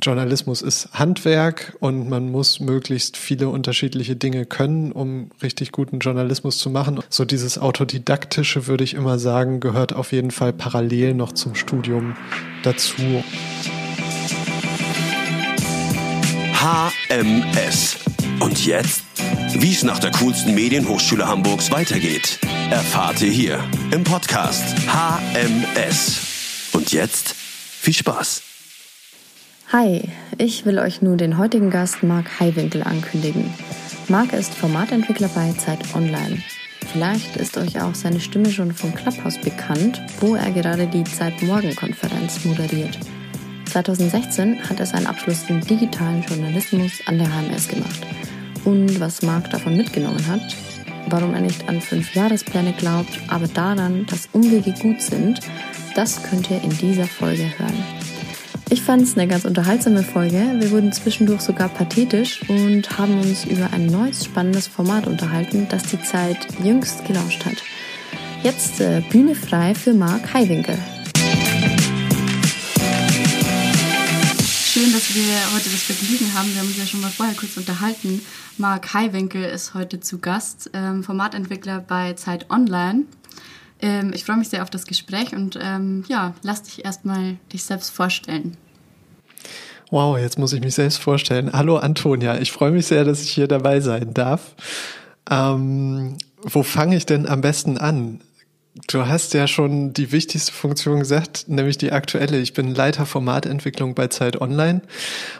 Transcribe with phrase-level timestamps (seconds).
[0.00, 6.58] Journalismus ist Handwerk und man muss möglichst viele unterschiedliche Dinge können, um richtig guten Journalismus
[6.58, 7.00] zu machen.
[7.08, 12.16] So dieses Autodidaktische würde ich immer sagen, gehört auf jeden Fall parallel noch zum Studium
[12.62, 13.24] dazu.
[16.54, 17.96] HMS.
[18.40, 19.02] Und jetzt?
[19.54, 22.38] Wie es nach der coolsten Medienhochschule Hamburgs weitergeht,
[22.70, 26.70] erfahrt ihr hier im Podcast HMS.
[26.72, 28.47] Und jetzt viel Spaß.
[29.70, 30.00] Hi,
[30.38, 33.52] ich will euch nun den heutigen Gast Marc Heiwinkel ankündigen.
[34.08, 36.38] Marc ist Formatentwickler bei Zeit Online.
[36.90, 41.42] Vielleicht ist euch auch seine Stimme schon vom Clubhouse bekannt, wo er gerade die Zeit
[41.42, 42.98] Morgen Konferenz moderiert.
[43.66, 48.06] 2016 hat er seinen Abschluss im digitalen Journalismus an der HMS gemacht.
[48.64, 50.56] Und was Marc davon mitgenommen hat,
[51.10, 55.40] warum er nicht an fünf Jahrespläne glaubt, aber daran, dass Umwege gut sind,
[55.94, 57.97] das könnt ihr in dieser Folge hören.
[58.70, 60.56] Ich fand es eine ganz unterhaltsame Folge.
[60.58, 65.84] Wir wurden zwischendurch sogar pathetisch und haben uns über ein neues spannendes Format unterhalten, das
[65.84, 67.62] die Zeit jüngst gelauscht hat.
[68.42, 70.76] Jetzt äh, Bühne frei für Marc Heiwinkel.
[74.44, 76.52] Schön, dass wir heute das Vergnügen haben.
[76.52, 78.20] Wir haben uns ja schon mal vorher kurz unterhalten.
[78.58, 83.04] Marc Heiwinkel ist heute zu Gast, ähm, Formatentwickler bei Zeit Online.
[83.80, 87.64] Ähm, ich freue mich sehr auf das Gespräch und ähm, ja, lass dich erstmal dich
[87.64, 88.56] selbst vorstellen.
[89.90, 91.52] Wow, jetzt muss ich mich selbst vorstellen.
[91.52, 94.54] Hallo Antonia, ich freue mich sehr, dass ich hier dabei sein darf.
[95.30, 98.20] Ähm, wo fange ich denn am besten an?
[98.86, 102.38] Du hast ja schon die wichtigste Funktion gesagt, nämlich die aktuelle.
[102.38, 104.82] Ich bin Leiter Formatentwicklung bei Zeit Online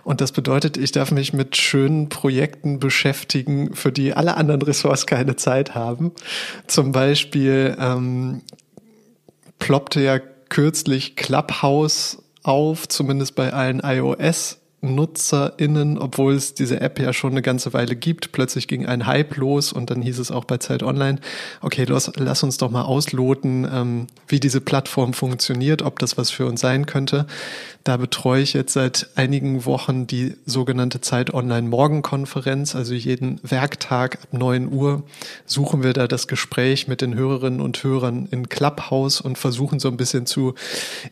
[0.03, 5.07] und das bedeutet, ich darf mich mit schönen Projekten beschäftigen, für die alle anderen Ressorts
[5.07, 6.13] keine Zeit haben.
[6.67, 8.43] Zum Beispiel ähm,
[9.59, 17.13] ploppte ja kürzlich Clubhouse auf, zumindest bei allen iOS NutzerInnen, obwohl es diese App ja
[17.13, 18.31] schon eine ganze Weile gibt.
[18.31, 21.19] Plötzlich ging ein Hype los und dann hieß es auch bei Zeit Online,
[21.63, 26.31] okay, los, lass uns doch mal ausloten, ähm, wie diese Plattform funktioniert, ob das was
[26.31, 27.27] für uns sein könnte.
[27.83, 32.77] Da betreue ich jetzt seit einigen Wochen die sogenannte Zeit Online Morgenkonferenz.
[32.77, 35.05] Also jeden Werktag ab neun Uhr
[35.47, 39.89] suchen wir da das Gespräch mit den Hörerinnen und Hörern in Clubhouse und versuchen so
[39.89, 40.55] ein bisschen zu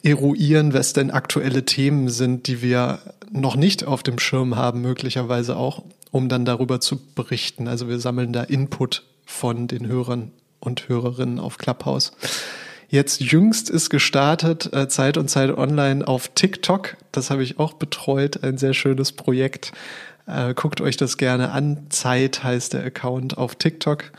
[0.03, 2.99] eruieren, was denn aktuelle Themen sind, die wir
[3.37, 7.69] noch nicht auf dem Schirm haben, möglicherweise auch, um dann darüber zu berichten.
[7.69, 12.13] Also wir sammeln da Input von den Hörern und Hörerinnen auf Clubhouse.
[12.89, 16.97] Jetzt jüngst ist gestartet äh, Zeit und Zeit Online auf TikTok.
[17.11, 19.73] Das habe ich auch betreut, ein sehr schönes Projekt.
[20.27, 21.87] Äh, guckt euch das gerne an.
[21.89, 24.13] Zeit heißt der Account auf TikTok.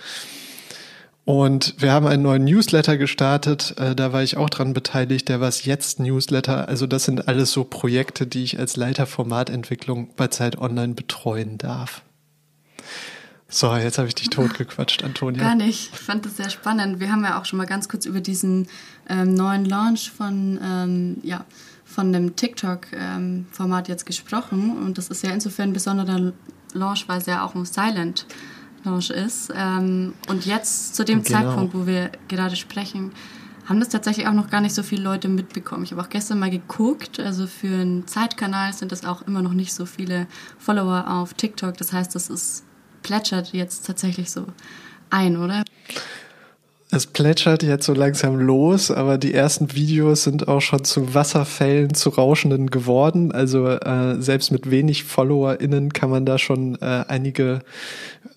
[1.27, 5.41] Und wir haben einen neuen Newsletter gestartet, äh, da war ich auch dran beteiligt, der
[5.41, 6.69] Was Jetzt Newsletter.
[6.69, 11.57] Also das sind alles so Projekte, die ich als Leiter Formatentwicklung bei Zeit Online betreuen
[11.57, 12.01] darf.
[13.49, 15.43] So, jetzt habe ich dich totgequatscht, Antonia.
[15.43, 15.89] Gar nicht.
[15.91, 17.01] Ich fand das sehr spannend.
[17.01, 18.69] Wir haben ja auch schon mal ganz kurz über diesen
[19.09, 21.43] ähm, neuen Launch von, ähm, ja,
[21.83, 24.77] von dem TikTok-Format ähm, jetzt gesprochen.
[24.77, 26.31] Und das ist ja insofern ein besonderer
[26.71, 28.25] Launch, weil es ja auch ein Silent
[28.87, 29.51] Launch ist.
[29.55, 31.39] Ähm, und jetzt, zu dem genau.
[31.39, 33.11] Zeitpunkt, wo wir gerade sprechen,
[33.65, 35.83] haben das tatsächlich auch noch gar nicht so viele Leute mitbekommen.
[35.83, 39.53] Ich habe auch gestern mal geguckt, also für einen Zeitkanal sind das auch immer noch
[39.53, 40.27] nicht so viele
[40.57, 41.77] Follower auf TikTok.
[41.77, 42.63] Das heißt, das ist
[43.03, 44.45] plätschert jetzt tatsächlich so
[45.09, 45.63] ein, oder?
[46.89, 51.93] Es plätschert jetzt so langsam los, aber die ersten Videos sind auch schon zu Wasserfällen,
[51.93, 53.33] zu Rauschenden geworden.
[53.33, 57.59] Also äh, selbst mit wenig FollowerInnen kann man da schon äh, einige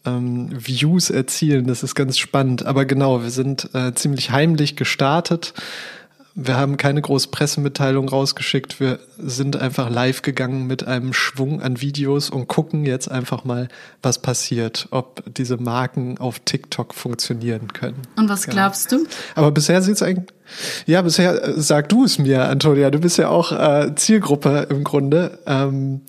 [0.04, 1.66] ähm, Views erzielen.
[1.68, 2.66] Das ist ganz spannend.
[2.66, 5.54] Aber genau, wir sind äh, ziemlich heimlich gestartet
[6.42, 8.80] wir haben keine große Pressemitteilung rausgeschickt.
[8.80, 13.68] Wir sind einfach live gegangen mit einem Schwung an Videos und gucken jetzt einfach mal,
[14.02, 18.02] was passiert, ob diese Marken auf TikTok funktionieren können.
[18.16, 19.06] Und was glaubst du?
[19.34, 20.30] Aber bisher sieht es eigentlich.
[20.86, 22.90] Ja, bisher äh, sag du es mir, Antonia.
[22.90, 25.38] Du bist ja auch äh, Zielgruppe im Grunde.
[25.46, 26.00] Ähm,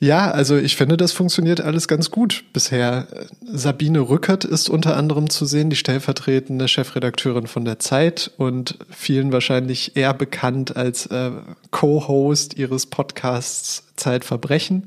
[0.00, 3.08] ja, also ich finde, das funktioniert alles ganz gut bisher.
[3.44, 9.32] Sabine Rückert ist unter anderem zu sehen, die stellvertretende Chefredakteurin von der Zeit und vielen
[9.32, 11.32] wahrscheinlich eher bekannt als äh,
[11.72, 14.84] Co-Host ihres Podcasts Zeitverbrechen.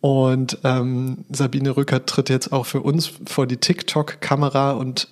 [0.00, 5.08] Und ähm, Sabine Rückert tritt jetzt auch für uns vor die TikTok-Kamera und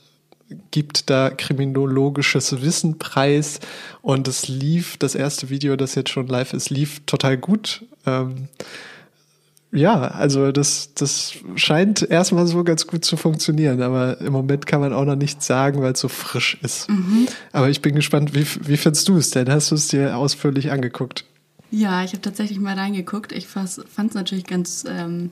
[0.71, 3.61] gibt da kriminologisches Wissen preis.
[4.03, 7.85] Und es lief, das erste Video, das jetzt schon live ist, lief total gut.
[8.05, 8.49] Ähm,
[9.73, 14.81] ja, also das, das scheint erstmal so ganz gut zu funktionieren, aber im Moment kann
[14.81, 16.89] man auch noch nichts sagen, weil es so frisch ist.
[16.89, 17.27] Mhm.
[17.53, 19.51] Aber ich bin gespannt, wie, wie findest du es denn?
[19.51, 21.25] Hast du es dir ausführlich angeguckt?
[21.71, 23.33] Ja, ich habe tatsächlich mal reingeguckt.
[23.33, 25.31] Ich fand es natürlich ganz ähm,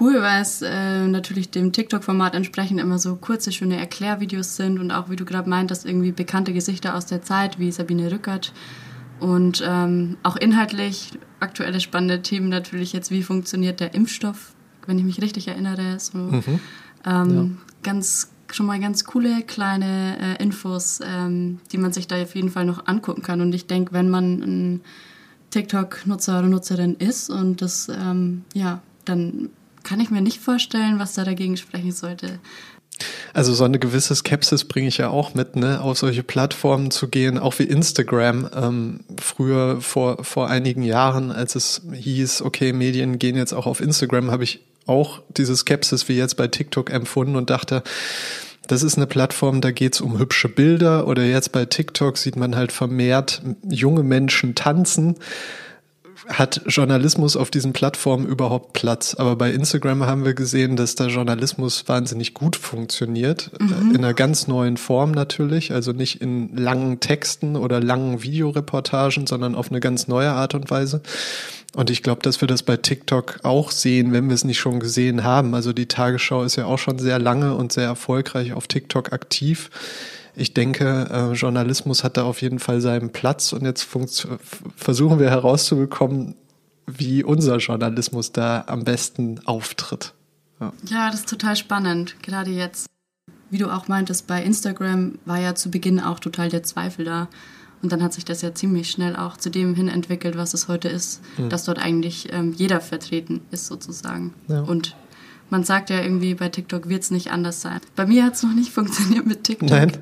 [0.00, 4.90] cool, weil es äh, natürlich dem TikTok-Format entsprechend immer so kurze, schöne Erklärvideos sind und
[4.90, 8.52] auch, wie du gerade meintest, irgendwie bekannte Gesichter aus der Zeit, wie Sabine Rückert.
[9.20, 14.54] Und ähm, auch inhaltlich aktuelle spannende Themen natürlich jetzt, wie funktioniert der Impfstoff,
[14.86, 15.98] wenn ich mich richtig erinnere.
[15.98, 16.60] So, mhm.
[17.04, 17.48] ähm, ja.
[17.82, 22.50] ganz schon mal ganz coole kleine äh, Infos, ähm, die man sich da auf jeden
[22.50, 23.40] Fall noch angucken kann.
[23.40, 24.80] Und ich denke, wenn man ein
[25.50, 29.50] TikTok-Nutzer oder Nutzerin ist und das, ähm, ja, dann
[29.82, 32.38] kann ich mir nicht vorstellen, was da dagegen sprechen sollte.
[33.34, 37.08] Also so eine gewisse Skepsis bringe ich ja auch mit, ne, auf solche Plattformen zu
[37.08, 38.48] gehen, auch wie Instagram.
[38.54, 43.80] Ähm, früher vor vor einigen Jahren, als es hieß, okay, Medien gehen jetzt auch auf
[43.80, 47.82] Instagram, habe ich auch diese Skepsis wie jetzt bei TikTok empfunden und dachte,
[48.66, 52.56] das ist eine Plattform, da geht's um hübsche Bilder oder jetzt bei TikTok sieht man
[52.56, 55.16] halt vermehrt junge Menschen tanzen
[56.28, 59.14] hat Journalismus auf diesen Plattformen überhaupt Platz?
[59.14, 63.50] Aber bei Instagram haben wir gesehen, dass da Journalismus wahnsinnig gut funktioniert.
[63.60, 63.94] Mhm.
[63.94, 65.72] In einer ganz neuen Form natürlich.
[65.72, 70.70] Also nicht in langen Texten oder langen Videoreportagen, sondern auf eine ganz neue Art und
[70.70, 71.02] Weise.
[71.74, 74.80] Und ich glaube, dass wir das bei TikTok auch sehen, wenn wir es nicht schon
[74.80, 75.54] gesehen haben.
[75.54, 79.70] Also die Tagesschau ist ja auch schon sehr lange und sehr erfolgreich auf TikTok aktiv
[80.36, 83.88] ich denke, äh, Journalismus hat da auf jeden Fall seinen Platz und jetzt
[84.76, 86.36] versuchen wir herauszubekommen,
[86.86, 90.12] wie unser Journalismus da am besten auftritt.
[90.60, 90.72] Ja.
[90.84, 92.86] ja, das ist total spannend, gerade jetzt.
[93.50, 97.28] Wie du auch meintest, bei Instagram war ja zu Beginn auch total der Zweifel da.
[97.82, 100.68] Und dann hat sich das ja ziemlich schnell auch zu dem hin entwickelt, was es
[100.68, 101.48] heute ist, mhm.
[101.48, 104.34] dass dort eigentlich ähm, jeder vertreten ist sozusagen.
[104.48, 104.62] Ja.
[104.62, 104.96] Und
[105.50, 107.80] man sagt ja irgendwie, bei TikTok wird es nicht anders sein.
[107.94, 109.70] Bei mir hat es noch nicht funktioniert mit TikTok.
[109.70, 109.92] Nein.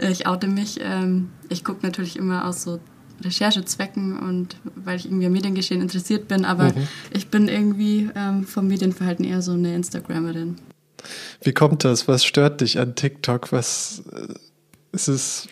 [0.00, 0.78] Äh, ich oute mich.
[0.80, 2.80] Ähm, ich gucke natürlich immer aus so
[3.22, 6.88] Recherchezwecken und weil ich irgendwie am Mediengeschehen interessiert bin, aber mhm.
[7.12, 10.56] ich bin irgendwie ähm, vom Medienverhalten eher so eine Instagrammerin.
[11.42, 12.08] Wie kommt das?
[12.08, 13.52] Was stört dich an TikTok?
[13.52, 14.34] Was äh,
[14.92, 15.48] ist es,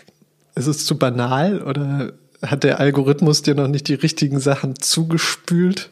[0.55, 2.13] ist es zu banal oder
[2.43, 5.91] hat der Algorithmus dir noch nicht die richtigen Sachen zugespült?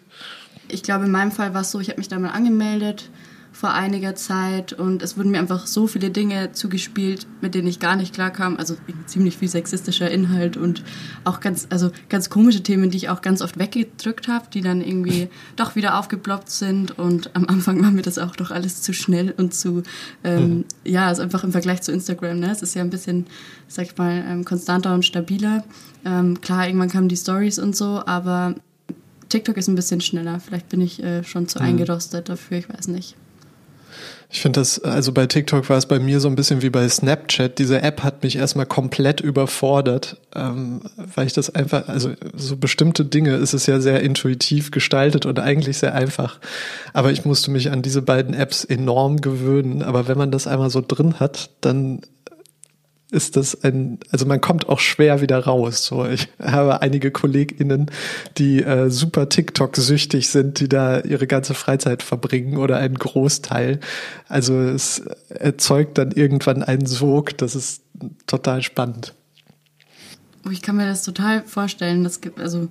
[0.68, 3.08] Ich glaube, in meinem Fall war es so, ich habe mich da mal angemeldet
[3.52, 7.78] vor einiger Zeit und es wurden mir einfach so viele Dinge zugespielt, mit denen ich
[7.78, 8.56] gar nicht klarkam.
[8.56, 8.76] Also
[9.06, 10.82] ziemlich viel sexistischer Inhalt und
[11.24, 14.80] auch ganz, also ganz komische Themen, die ich auch ganz oft weggedrückt habe, die dann
[14.80, 18.94] irgendwie doch wieder aufgeploppt sind und am Anfang war mir das auch doch alles zu
[18.94, 19.82] schnell und zu,
[20.24, 20.64] ähm, mhm.
[20.84, 22.50] ja, also einfach im Vergleich zu Instagram, ne?
[22.50, 23.26] Es ist ja ein bisschen,
[23.68, 25.64] sag ich mal, ähm, konstanter und stabiler.
[26.04, 28.54] Ähm, klar, irgendwann kamen die Stories und so, aber
[29.28, 30.40] TikTok ist ein bisschen schneller.
[30.40, 31.66] Vielleicht bin ich äh, schon zu mhm.
[31.66, 33.16] eingerostet dafür, ich weiß nicht.
[34.30, 36.88] Ich finde das, also bei TikTok war es bei mir so ein bisschen wie bei
[36.88, 37.58] Snapchat.
[37.58, 43.04] Diese App hat mich erstmal komplett überfordert, ähm, weil ich das einfach, also so bestimmte
[43.04, 46.38] Dinge ist es ja sehr intuitiv gestaltet und eigentlich sehr einfach.
[46.94, 49.82] Aber ich musste mich an diese beiden Apps enorm gewöhnen.
[49.82, 52.00] Aber wenn man das einmal so drin hat, dann
[53.12, 55.84] ist das ein, also man kommt auch schwer wieder raus.
[55.84, 57.90] So, ich habe einige KollegInnen,
[58.38, 63.80] die äh, super TikTok-süchtig sind, die da ihre ganze Freizeit verbringen oder einen Großteil.
[64.28, 67.82] Also es erzeugt dann irgendwann einen Sog, das ist
[68.26, 69.14] total spannend.
[70.46, 72.04] Oh, ich kann mir das total vorstellen.
[72.04, 72.68] Das gibt, also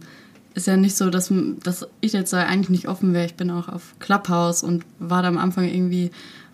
[0.55, 1.31] ist ja nicht so, dass,
[1.63, 3.25] dass ich jetzt eigentlich nicht offen wäre.
[3.25, 6.11] Ich bin auch auf Clubhouse und war da am Anfang irgendwie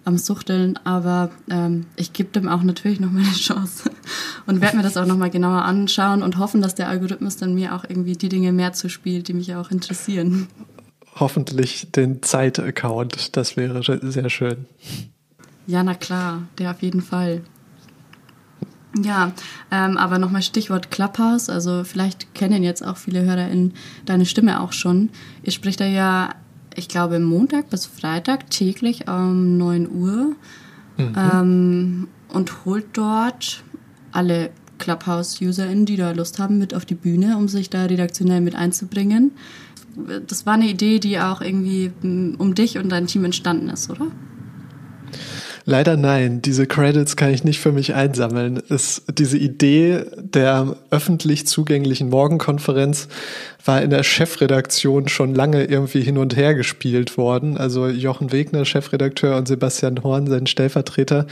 [0.08, 3.92] am Suchteln, aber ähm, ich gebe dem auch natürlich noch mal eine Chance
[4.46, 7.54] und werde mir das auch noch mal genauer anschauen und hoffen, dass der Algorithmus dann
[7.54, 10.48] mir auch irgendwie die Dinge mehr zuspielt, die mich auch interessieren.
[11.16, 14.66] Hoffentlich den Zeit-Account, das wäre sehr schön.
[15.66, 17.42] Ja, na klar, der auf jeden Fall.
[19.04, 19.34] Ja,
[19.72, 21.50] ähm, aber nochmal Stichwort Clubhouse.
[21.50, 23.74] Also vielleicht kennen jetzt auch viele HörerInnen
[24.06, 25.10] deine Stimme auch schon.
[25.44, 26.34] Ihr spricht da ja
[26.78, 30.36] ich glaube, Montag bis Freitag täglich um 9 Uhr
[30.98, 31.16] mhm.
[31.18, 33.64] ähm, und holt dort
[34.12, 38.56] alle Clubhouse-UserInnen, die da Lust haben, mit auf die Bühne, um sich da redaktionell mit
[38.56, 39.32] einzubringen.
[40.28, 43.90] Das war eine Idee, die auch irgendwie mm, um dich und dein Team entstanden ist,
[43.90, 44.08] oder?
[45.70, 46.42] Leider nein.
[46.42, 48.64] Diese Credits kann ich nicht für mich einsammeln.
[48.70, 53.10] Es, diese Idee der öffentlich zugänglichen Morgenkonferenz
[53.66, 57.58] war in der Chefredaktion schon lange irgendwie hin und her gespielt worden.
[57.58, 61.28] Also Jochen Wegner, Chefredakteur, und Sebastian Horn, sein Stellvertreter,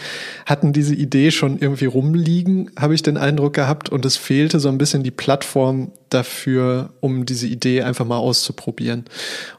[0.45, 3.87] hatten diese Idee schon irgendwie rumliegen, habe ich den Eindruck gehabt.
[3.87, 9.05] Und es fehlte so ein bisschen die Plattform dafür, um diese Idee einfach mal auszuprobieren.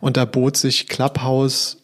[0.00, 1.78] Und da bot sich Clubhouse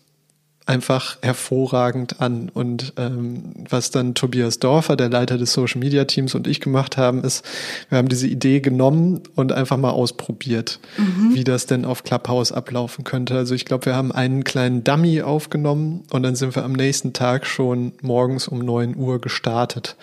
[0.67, 2.49] einfach hervorragend an.
[2.53, 6.97] Und ähm, was dann Tobias Dorfer, der Leiter des Social Media Teams und ich gemacht
[6.97, 7.45] haben, ist,
[7.89, 11.35] wir haben diese Idee genommen und einfach mal ausprobiert, mhm.
[11.35, 13.37] wie das denn auf Clubhouse ablaufen könnte.
[13.37, 17.13] Also ich glaube, wir haben einen kleinen Dummy aufgenommen und dann sind wir am nächsten
[17.13, 19.97] Tag schon morgens um neun Uhr gestartet.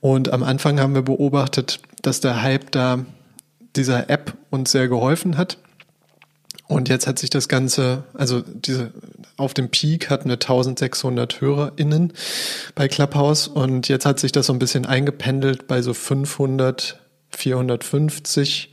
[0.00, 3.04] Und am Anfang haben wir beobachtet, dass der Hype da
[3.76, 5.58] dieser App uns sehr geholfen hat
[6.68, 8.92] und jetzt hat sich das Ganze, also diese,
[9.38, 12.12] auf dem Peak hatten wir 1600 HörerInnen
[12.74, 18.72] bei Clubhouse und jetzt hat sich das so ein bisschen eingependelt bei so 500, 450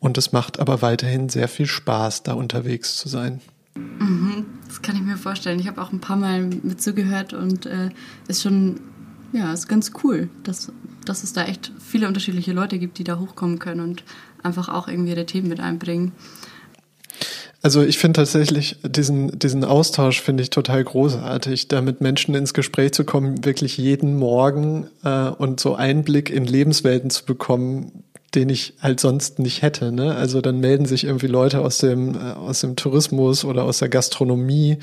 [0.00, 3.40] und es macht aber weiterhin sehr viel Spaß, da unterwegs zu sein.
[3.76, 5.60] Mhm, das kann ich mir vorstellen.
[5.60, 7.90] Ich habe auch ein paar Mal mit zugehört und äh,
[8.26, 8.80] ist schon,
[9.32, 10.72] ja, ist ganz cool, dass,
[11.04, 14.02] dass es da echt viele unterschiedliche Leute gibt, die da hochkommen können und
[14.42, 16.12] einfach auch irgendwie ihre Themen mit einbringen.
[17.64, 22.52] Also ich finde tatsächlich diesen, diesen Austausch finde ich total großartig, da mit Menschen ins
[22.52, 28.03] Gespräch zu kommen, wirklich jeden Morgen äh, und so Einblick in Lebenswelten zu bekommen,
[28.34, 29.92] den ich halt sonst nicht hätte.
[29.92, 30.14] Ne?
[30.14, 33.88] Also dann melden sich irgendwie Leute aus dem, äh, aus dem Tourismus oder aus der
[33.88, 34.78] Gastronomie.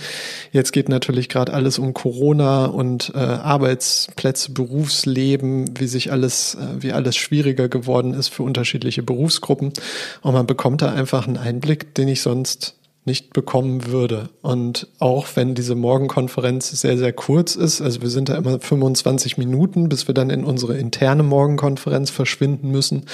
[0.52, 6.82] Jetzt geht natürlich gerade alles um Corona und äh, Arbeitsplätze, Berufsleben, wie sich alles, äh,
[6.82, 9.74] wie alles schwieriger geworden ist für unterschiedliche Berufsgruppen.
[10.22, 14.30] Und man bekommt da einfach einen Einblick, den ich sonst nicht bekommen würde.
[14.42, 19.38] Und auch wenn diese Morgenkonferenz sehr, sehr kurz ist, also wir sind da immer 25
[19.38, 23.06] Minuten, bis wir dann in unsere interne Morgenkonferenz verschwinden müssen,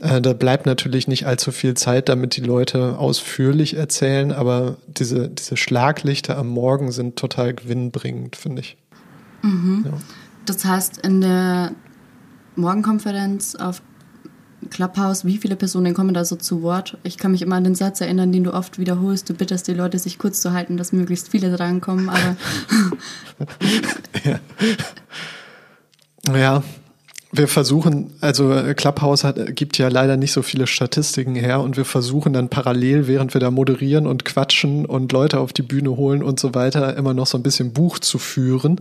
[0.00, 5.28] äh, da bleibt natürlich nicht allzu viel Zeit, damit die Leute ausführlich erzählen, aber diese,
[5.28, 8.76] diese Schlaglichter am Morgen sind total gewinnbringend, finde ich.
[9.42, 9.84] Mhm.
[9.86, 9.92] Ja.
[10.46, 11.72] Das heißt, in der
[12.56, 13.82] Morgenkonferenz auf
[14.68, 16.98] Clubhouse, wie viele Personen kommen da so zu Wort?
[17.02, 19.30] Ich kann mich immer an den Satz erinnern, den du oft wiederholst.
[19.30, 22.36] Du bittest die Leute, sich kurz zu halten, dass möglichst viele drankommen, aber.
[24.24, 24.40] ja.
[26.36, 26.62] ja.
[27.32, 31.84] Wir versuchen, also Clubhouse hat, gibt ja leider nicht so viele Statistiken her und wir
[31.84, 36.24] versuchen dann parallel, während wir da moderieren und quatschen und Leute auf die Bühne holen
[36.24, 38.80] und so weiter, immer noch so ein bisschen Buch zu führen.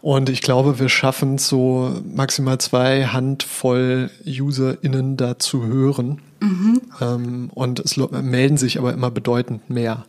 [0.00, 6.22] Und ich glaube, wir schaffen so maximal zwei Handvoll UserInnen da zu hören.
[6.40, 6.80] Mhm.
[7.00, 10.06] Ähm, und es melden sich aber immer bedeutend mehr.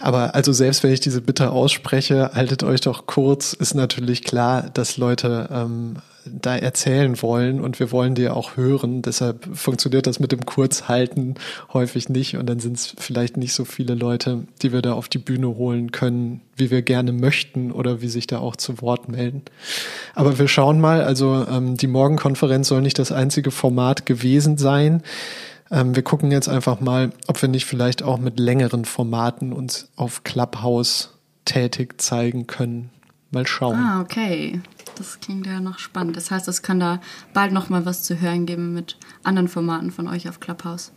[0.00, 4.68] Aber also selbst wenn ich diese Bitte ausspreche, haltet euch doch kurz, ist natürlich klar,
[4.74, 9.02] dass Leute ähm, da erzählen wollen und wir wollen die auch hören.
[9.02, 11.34] Deshalb funktioniert das mit dem Kurzhalten
[11.72, 15.08] häufig nicht und dann sind es vielleicht nicht so viele Leute, die wir da auf
[15.08, 19.08] die Bühne holen können, wie wir gerne möchten oder wie sich da auch zu Wort
[19.08, 19.42] melden.
[20.14, 25.02] Aber wir schauen mal, also ähm, die Morgenkonferenz soll nicht das einzige Format gewesen sein.
[25.70, 29.88] Ähm, wir gucken jetzt einfach mal, ob wir nicht vielleicht auch mit längeren Formaten uns
[29.96, 31.10] auf Clubhouse
[31.44, 32.90] tätig zeigen können.
[33.32, 33.78] Mal schauen.
[33.78, 34.60] Ah, okay.
[34.96, 36.16] Das klingt ja noch spannend.
[36.16, 37.00] Das heißt, es kann da
[37.32, 40.92] bald noch mal was zu hören geben mit anderen Formaten von euch auf Clubhouse.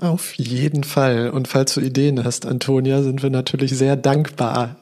[0.00, 1.30] Auf jeden Fall.
[1.30, 4.76] Und falls du Ideen hast, Antonia, sind wir natürlich sehr dankbar.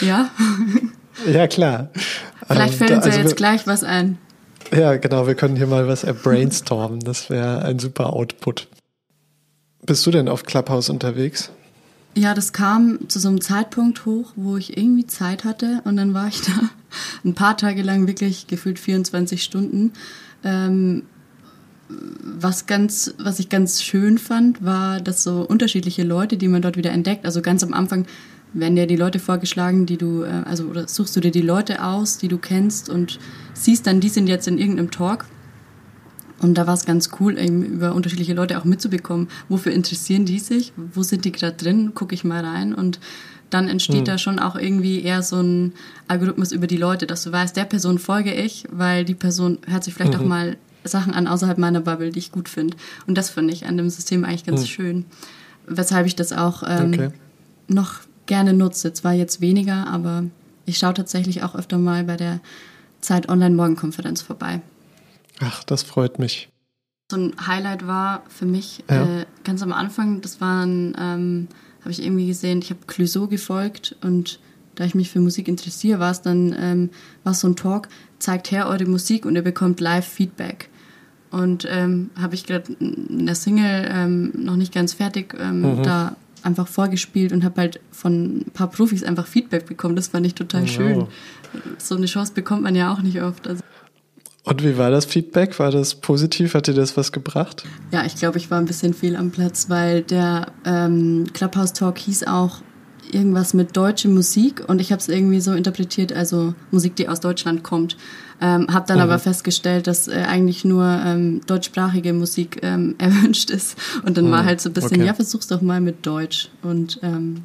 [0.00, 0.30] Ja?
[1.26, 1.90] ja, klar.
[2.46, 4.18] Vielleicht fällt uns also ja jetzt gleich was ein.
[4.72, 5.26] Ja, genau.
[5.26, 7.00] Wir können hier mal was brainstormen.
[7.00, 8.68] Das wäre ein super Output.
[9.84, 11.50] Bist du denn auf Clubhouse unterwegs?
[12.16, 16.14] Ja, das kam zu so einem Zeitpunkt hoch, wo ich irgendwie Zeit hatte und dann
[16.14, 16.52] war ich da
[17.24, 19.92] ein paar Tage lang wirklich gefühlt 24 Stunden.
[20.42, 21.02] Ähm,
[21.88, 26.76] was ganz, was ich ganz schön fand, war, dass so unterschiedliche Leute, die man dort
[26.76, 28.06] wieder entdeckt, also ganz am Anfang
[28.52, 31.82] werden dir die Leute vorgeschlagen, die du, äh, also oder suchst du dir die Leute
[31.84, 33.18] aus, die du kennst und
[33.54, 35.26] siehst dann, die sind jetzt in irgendeinem Talk
[36.40, 40.38] und da war es ganz cool, eben über unterschiedliche Leute auch mitzubekommen, wofür interessieren die
[40.38, 43.00] sich, wo sind die gerade drin, gucke ich mal rein und
[43.50, 44.04] dann entsteht mhm.
[44.04, 45.72] da schon auch irgendwie eher so ein
[46.06, 49.84] Algorithmus über die Leute, dass du weißt, der Person folge ich, weil die Person hört
[49.84, 50.20] sich vielleicht mhm.
[50.20, 52.76] auch mal Sachen an außerhalb meiner Bubble, die ich gut finde.
[53.06, 54.66] Und das finde ich an dem System eigentlich ganz mhm.
[54.66, 55.04] schön.
[55.66, 57.10] Weshalb ich das auch ähm, okay.
[57.68, 58.92] noch gerne nutze.
[58.92, 60.24] Zwar jetzt weniger, aber
[60.66, 62.40] ich schaue tatsächlich auch öfter mal bei der
[63.00, 64.60] Zeit Online-Morgenkonferenz vorbei.
[65.40, 66.50] Ach, das freut mich.
[67.10, 69.20] So ein Highlight war für mich ja.
[69.20, 71.48] äh, ganz am Anfang, das waren, ähm,
[71.80, 74.40] habe ich irgendwie gesehen, ich habe Clouseau gefolgt und
[74.74, 76.90] da ich mich für Musik interessiere, war es dann ähm,
[77.24, 80.68] war so ein Talk, zeigt her eure Musik und ihr bekommt Live-Feedback.
[81.30, 85.82] Und ähm, habe ich gerade in der Single ähm, noch nicht ganz fertig ähm, mhm.
[85.82, 89.96] da einfach vorgespielt und habe halt von ein paar Profis einfach Feedback bekommen.
[89.96, 90.70] Das fand ich total wow.
[90.70, 91.06] schön.
[91.78, 93.48] So eine Chance bekommt man ja auch nicht oft.
[93.48, 93.62] Also
[94.48, 95.58] Und wie war das Feedback?
[95.58, 96.54] War das positiv?
[96.54, 97.64] Hat dir das was gebracht?
[97.90, 101.98] Ja, ich glaube, ich war ein bisschen fehl am Platz, weil der ähm, Clubhouse Talk
[101.98, 102.62] hieß auch
[103.12, 107.20] irgendwas mit deutsche Musik und ich habe es irgendwie so interpretiert, also Musik, die aus
[107.20, 107.96] Deutschland kommt.
[108.40, 109.02] Ähm, habe dann mhm.
[109.02, 113.76] aber festgestellt, dass äh, eigentlich nur ähm, deutschsprachige Musik ähm, erwünscht ist.
[114.06, 114.30] Und dann mhm.
[114.30, 115.06] war halt so ein bisschen, okay.
[115.06, 116.48] ja, versuch's doch mal mit Deutsch.
[116.62, 117.42] Und ähm,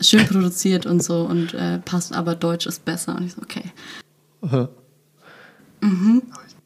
[0.00, 3.16] schön produziert und so und äh, passt, aber Deutsch ist besser.
[3.16, 3.64] Und ich so, okay.
[4.42, 4.68] Mhm.
[5.82, 6.22] Mhm.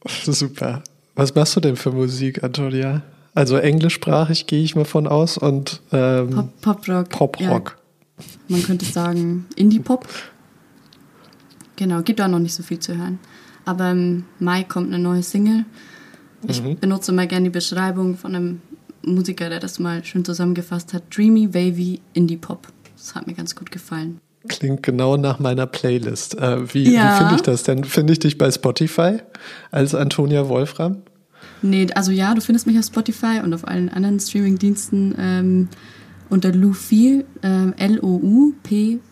[0.06, 0.82] Super.
[1.14, 3.02] Was machst du denn für Musik, Antonia?
[3.34, 7.08] Also englischsprachig gehe ich mal von aus und ähm, Pop, Pop-Rock.
[7.10, 7.76] Pop-Rock.
[8.18, 8.24] Ja.
[8.48, 10.06] Man könnte sagen Indie-Pop.
[11.76, 13.18] Genau, gibt auch noch nicht so viel zu hören.
[13.64, 15.64] Aber im Mai kommt eine neue Single.
[16.48, 16.78] Ich mhm.
[16.78, 18.60] benutze mal gerne die Beschreibung von einem
[19.02, 21.14] Musiker, der das mal schön zusammengefasst hat.
[21.14, 22.68] Dreamy, wavy, Indie-Pop.
[22.96, 24.20] Das hat mir ganz gut gefallen.
[24.48, 26.36] Klingt genau nach meiner Playlist.
[26.38, 27.14] Äh, wie, ja.
[27.14, 27.84] wie finde ich das denn?
[27.84, 29.18] Finde ich dich bei Spotify
[29.70, 31.02] als Antonia Wolfram?
[31.62, 35.68] Nee, also ja, du findest mich auf Spotify und auf allen anderen Streaming-Diensten ähm,
[36.28, 39.04] unter Lufi, äh, L-O-U-P-F-I-L-L-E.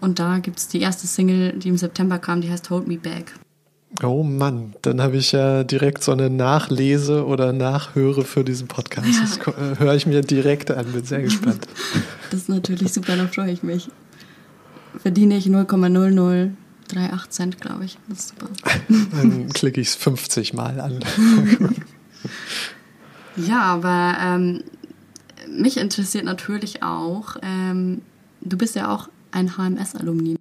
[0.00, 2.96] Und da gibt es die erste Single, die im September kam, die heißt Hold Me
[2.96, 3.34] Back.
[4.02, 9.08] Oh Mann, dann habe ich ja direkt so eine Nachlese oder Nachhöre für diesen Podcast.
[9.20, 11.66] Das äh, höre ich mir direkt an, bin sehr gespannt.
[12.30, 13.88] Das ist natürlich super, da freue ich mich.
[15.02, 16.52] Verdiene ich 0,0038
[17.28, 17.98] Cent, glaube ich.
[18.08, 18.46] Das ist super.
[19.10, 21.00] Dann klicke ich es 50 Mal an.
[23.36, 24.64] Ja, aber ähm,
[25.48, 28.02] mich interessiert natürlich auch, ähm,
[28.40, 30.36] du bist ja auch ein HMS-Alumni.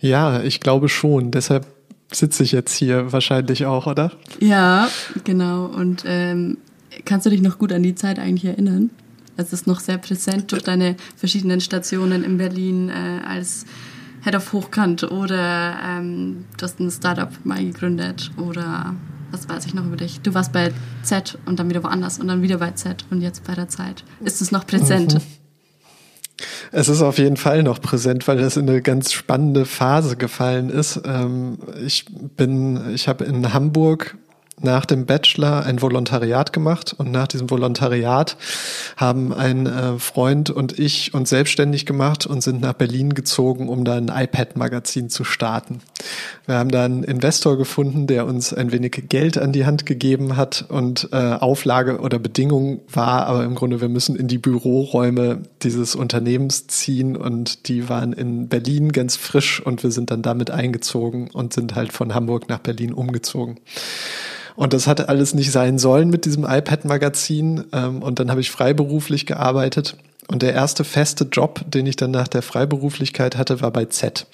[0.00, 1.30] Ja, ich glaube schon.
[1.30, 1.66] Deshalb
[2.12, 4.12] sitze ich jetzt hier wahrscheinlich auch, oder?
[4.40, 4.88] Ja,
[5.24, 5.66] genau.
[5.66, 6.58] Und ähm,
[7.04, 8.90] kannst du dich noch gut an die Zeit eigentlich erinnern?
[9.36, 13.66] Es ist noch sehr präsent durch deine verschiedenen Stationen in Berlin äh, als
[14.24, 18.94] Head of Hochkant oder ähm, du hast ein Startup mal gegründet oder
[19.30, 20.20] was weiß ich noch über dich?
[20.20, 20.72] Du warst bei
[21.02, 24.04] Z und dann wieder woanders und dann wieder bei Z und jetzt bei der Zeit.
[24.20, 25.14] Ist es noch präsent?
[25.14, 25.45] Mhm.
[26.72, 30.70] Es ist auf jeden Fall noch präsent, weil das in eine ganz spannende Phase gefallen
[30.70, 31.00] ist.
[31.04, 32.04] Ähm, ich
[32.36, 34.16] bin, ich habe in Hamburg
[34.62, 38.38] nach dem Bachelor ein Volontariat gemacht und nach diesem Volontariat
[38.96, 43.84] haben ein äh, Freund und ich uns selbstständig gemacht und sind nach Berlin gezogen, um
[43.84, 45.80] da ein iPad-Magazin zu starten.
[46.46, 50.36] Wir haben da einen Investor gefunden, der uns ein wenig Geld an die Hand gegeben
[50.36, 55.42] hat und äh, Auflage oder Bedingung war, aber im Grunde wir müssen in die Büroräume
[55.62, 60.50] dieses Unternehmens ziehen und die waren in Berlin ganz frisch und wir sind dann damit
[60.50, 63.58] eingezogen und sind halt von Hamburg nach Berlin umgezogen.
[64.56, 67.64] Und das hatte alles nicht sein sollen mit diesem iPad-Magazin.
[67.72, 69.96] Ähm, und dann habe ich freiberuflich gearbeitet.
[70.28, 74.26] Und der erste feste Job, den ich dann nach der Freiberuflichkeit hatte, war bei Z.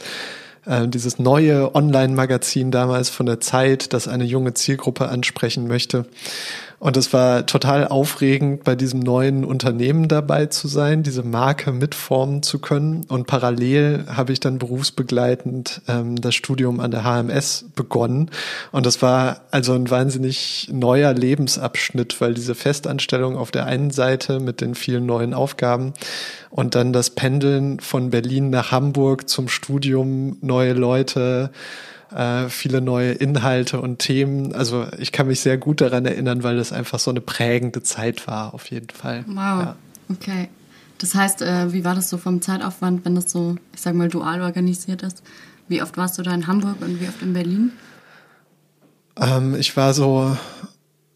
[0.64, 6.06] Äh, dieses neue Online-Magazin damals von der Zeit, das eine junge Zielgruppe ansprechen möchte.
[6.82, 12.42] Und es war total aufregend, bei diesem neuen Unternehmen dabei zu sein, diese Marke mitformen
[12.42, 13.04] zu können.
[13.06, 18.32] Und parallel habe ich dann berufsbegleitend ähm, das Studium an der HMS begonnen.
[18.72, 24.40] Und das war also ein wahnsinnig neuer Lebensabschnitt, weil diese Festanstellung auf der einen Seite
[24.40, 25.92] mit den vielen neuen Aufgaben
[26.50, 31.52] und dann das Pendeln von Berlin nach Hamburg zum Studium, neue Leute,
[32.14, 34.54] äh, viele neue Inhalte und Themen.
[34.54, 38.26] Also ich kann mich sehr gut daran erinnern, weil das einfach so eine prägende Zeit
[38.26, 39.24] war, auf jeden Fall.
[39.26, 39.34] Wow.
[39.36, 39.76] Ja.
[40.10, 40.48] Okay.
[40.98, 44.08] Das heißt, äh, wie war das so vom Zeitaufwand, wenn das so, ich sag mal,
[44.08, 45.22] dual organisiert ist?
[45.68, 47.72] Wie oft warst du da in Hamburg und wie oft in Berlin?
[49.16, 50.36] Ähm, ich war so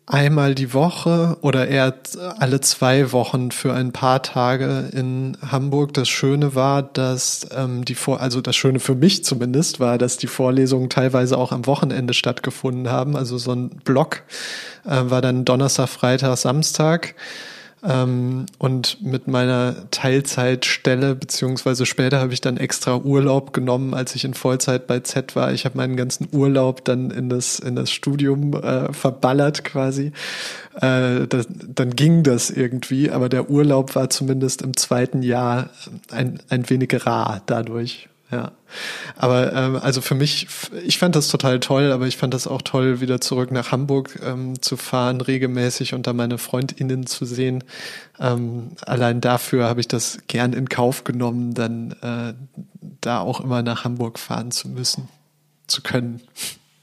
[0.07, 1.95] einmal die Woche oder eher
[2.39, 5.95] alle zwei Wochen für ein paar Tage in Hamburg.
[5.95, 10.17] Das Schöne war, dass ähm, die Vor also das Schöne für mich zumindest war, dass
[10.17, 13.17] die Vorlesungen teilweise auch am Wochenende stattgefunden haben.
[13.17, 14.23] Also so ein Block
[14.85, 17.15] äh, war dann Donnerstag, Freitag, Samstag.
[17.87, 24.25] Ähm, und mit meiner Teilzeitstelle, beziehungsweise später habe ich dann extra Urlaub genommen, als ich
[24.25, 25.53] in Vollzeit bei Z war.
[25.53, 30.13] Ich habe meinen ganzen Urlaub dann in das, in das Studium äh, verballert quasi.
[30.81, 35.71] Äh, das, dann ging das irgendwie, aber der Urlaub war zumindest im zweiten Jahr
[36.11, 38.09] ein, ein wenig rar dadurch.
[38.31, 38.53] Ja.
[39.15, 40.49] Aber ähm, also für mich,
[40.85, 44.19] ich fand das total toll, aber ich fand das auch toll, wieder zurück nach Hamburg
[44.23, 47.63] ähm, zu fahren, regelmäßig und da meine FreundInnen zu sehen.
[48.19, 52.35] Ähm, allein dafür habe ich das gern in Kauf genommen, dann äh,
[53.01, 55.09] da auch immer nach Hamburg fahren zu müssen,
[55.69, 56.21] zu können.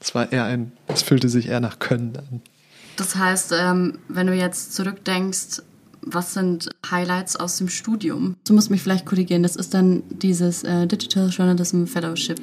[0.00, 2.42] Es war eher ein, es fühlte sich eher nach Können an.
[2.96, 5.62] Das heißt, ähm, wenn du jetzt zurückdenkst,
[6.06, 8.36] was sind Highlights aus dem Studium?
[8.46, 12.40] Du musst mich vielleicht korrigieren, das ist dann dieses äh, Digital Journalism Fellowship.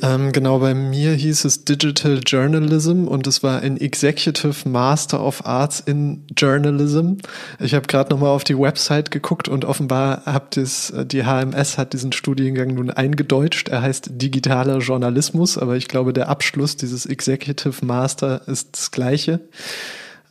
[0.00, 5.44] Ähm, genau, bei mir hieß es Digital Journalism und es war ein Executive Master of
[5.44, 7.14] Arts in Journalism.
[7.58, 11.78] Ich habe gerade nochmal auf die Website geguckt und offenbar habt es, äh, die HMS
[11.78, 13.68] hat diesen Studiengang nun eingedeutscht.
[13.68, 19.40] Er heißt digitaler Journalismus, aber ich glaube, der Abschluss dieses Executive Master ist das gleiche.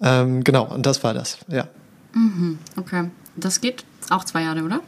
[0.02, 1.68] Ähm, genau, und das war das, ja.
[2.18, 3.12] Mhm, okay.
[3.36, 4.82] Das geht auch zwei Jahre, oder?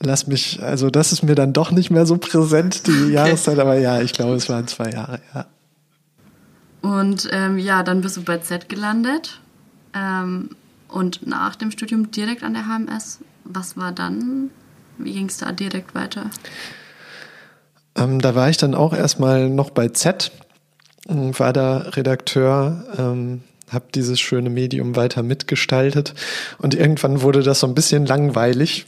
[0.00, 3.12] Lass mich, also das ist mir dann doch nicht mehr so präsent, die okay.
[3.12, 5.46] Jahreszeit, aber ja, ich glaube, es waren zwei Jahre, ja.
[6.80, 9.40] Und ähm, ja, dann bist du bei Z gelandet
[9.92, 10.50] ähm,
[10.88, 13.18] und nach dem Studium direkt an der HMS.
[13.44, 14.50] Was war dann?
[14.98, 16.30] Wie ging es da direkt weiter?
[17.96, 20.30] Ähm, da war ich dann auch erstmal noch bei Z,
[21.06, 26.14] war da Redakteur ähm, habe dieses schöne Medium weiter mitgestaltet.
[26.58, 28.86] Und irgendwann wurde das so ein bisschen langweilig.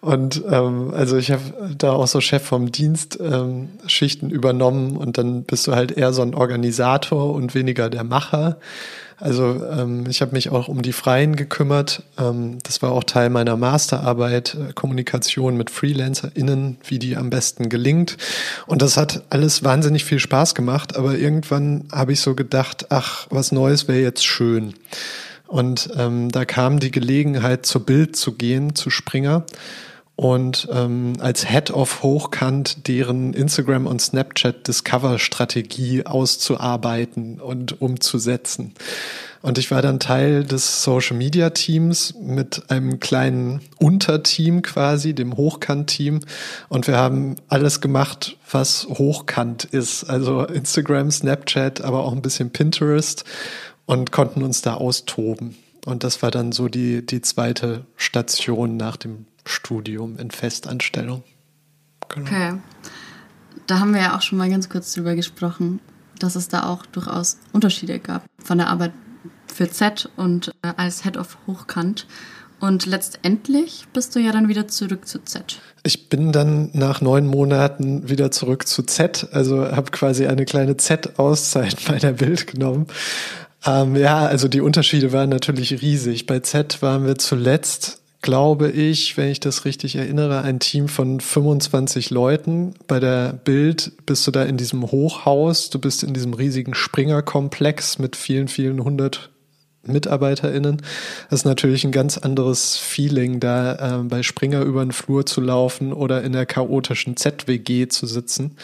[0.00, 1.42] Und ähm, also ich habe
[1.76, 4.96] da auch so Chef vom Dienst ähm, Schichten übernommen.
[4.96, 8.58] Und dann bist du halt eher so ein Organisator und weniger der Macher
[9.18, 12.02] also ähm, ich habe mich auch um die Freien gekümmert.
[12.18, 17.68] Ähm, das war auch Teil meiner Masterarbeit, äh, Kommunikation mit FreelancerInnen, wie die am besten
[17.68, 18.16] gelingt.
[18.66, 23.26] Und das hat alles wahnsinnig viel Spaß gemacht, aber irgendwann habe ich so gedacht, ach,
[23.30, 24.74] was Neues wäre jetzt schön.
[25.46, 29.44] Und ähm, da kam die Gelegenheit, zur Bild zu gehen, zu Springer
[30.16, 38.74] und ähm, als Head of Hochkant deren Instagram und Snapchat Discover Strategie auszuarbeiten und umzusetzen.
[39.42, 45.36] Und ich war dann Teil des Social Media Teams mit einem kleinen Unterteam quasi, dem
[45.36, 46.20] Hochkant-Team.
[46.70, 50.04] Und wir haben alles gemacht, was Hochkant ist.
[50.04, 53.24] Also Instagram, Snapchat, aber auch ein bisschen Pinterest
[53.84, 55.56] und konnten uns da austoben.
[55.84, 61.22] Und das war dann so die, die zweite Station nach dem Studium in Festanstellung.
[62.08, 62.26] Genau.
[62.26, 62.54] Okay.
[63.66, 65.80] Da haben wir ja auch schon mal ganz kurz drüber gesprochen,
[66.18, 68.92] dass es da auch durchaus Unterschiede gab von der Arbeit
[69.46, 72.06] für Z und äh, als Head of Hochkant.
[72.60, 75.60] Und letztendlich bist du ja dann wieder zurück zu Z.
[75.82, 80.76] Ich bin dann nach neun Monaten wieder zurück zu Z, also habe quasi eine kleine
[80.76, 82.86] Z-Auszeit bei der Bild genommen.
[83.66, 86.26] Ähm, ja, also die Unterschiede waren natürlich riesig.
[86.26, 91.20] Bei Z waren wir zuletzt glaube ich, wenn ich das richtig erinnere, ein Team von
[91.20, 92.72] 25 Leuten.
[92.86, 97.98] Bei der Bild bist du da in diesem Hochhaus, du bist in diesem riesigen Springerkomplex
[97.98, 99.28] mit vielen, vielen hundert
[99.82, 100.78] MitarbeiterInnen.
[101.28, 105.42] Das ist natürlich ein ganz anderes Feeling, da äh, bei Springer über den Flur zu
[105.42, 108.56] laufen oder in der chaotischen ZWG zu sitzen.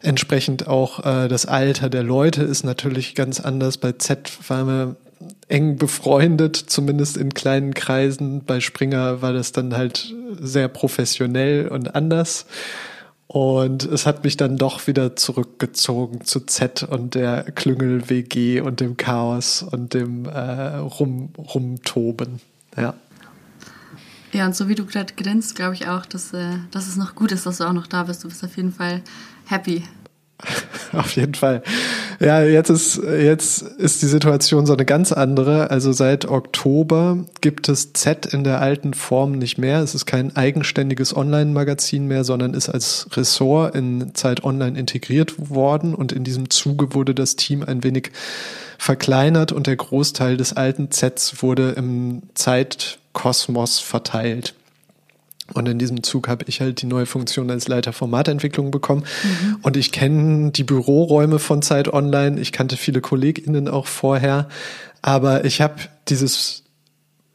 [0.00, 3.76] Entsprechend auch äh, das Alter der Leute ist natürlich ganz anders.
[3.76, 4.96] Bei Z waren wir
[5.48, 8.44] eng befreundet, zumindest in kleinen Kreisen.
[8.44, 12.46] Bei Springer war das dann halt sehr professionell und anders.
[13.26, 18.96] Und es hat mich dann doch wieder zurückgezogen zu Z und der Klüngel-WG und dem
[18.96, 22.40] Chaos und dem äh, Rum, Rumtoben.
[22.76, 22.94] Ja.
[24.32, 27.14] Ja, und so wie du gerade grinst, glaube ich auch, dass, äh, dass es noch
[27.14, 28.24] gut ist, dass du auch noch da bist.
[28.24, 29.02] Du bist auf jeden Fall
[29.46, 29.84] happy.
[30.92, 31.62] Auf jeden Fall.
[32.18, 35.70] Ja, jetzt ist, jetzt ist die Situation so eine ganz andere.
[35.70, 39.80] Also seit Oktober gibt es Z in der alten Form nicht mehr.
[39.80, 45.94] Es ist kein eigenständiges Online-Magazin mehr, sondern ist als Ressort in Zeit Online integriert worden.
[45.94, 48.10] Und in diesem Zuge wurde das Team ein wenig
[48.78, 54.54] verkleinert und der Großteil des alten Zs wurde im Zeitkosmos verteilt.
[55.54, 59.04] Und in diesem Zug habe ich halt die neue Funktion als Leiter Formatentwicklung bekommen.
[59.22, 59.56] Mhm.
[59.62, 62.40] Und ich kenne die Büroräume von Zeit Online.
[62.40, 64.48] Ich kannte viele KollegInnen auch vorher.
[65.02, 65.76] Aber ich habe
[66.08, 66.64] dieses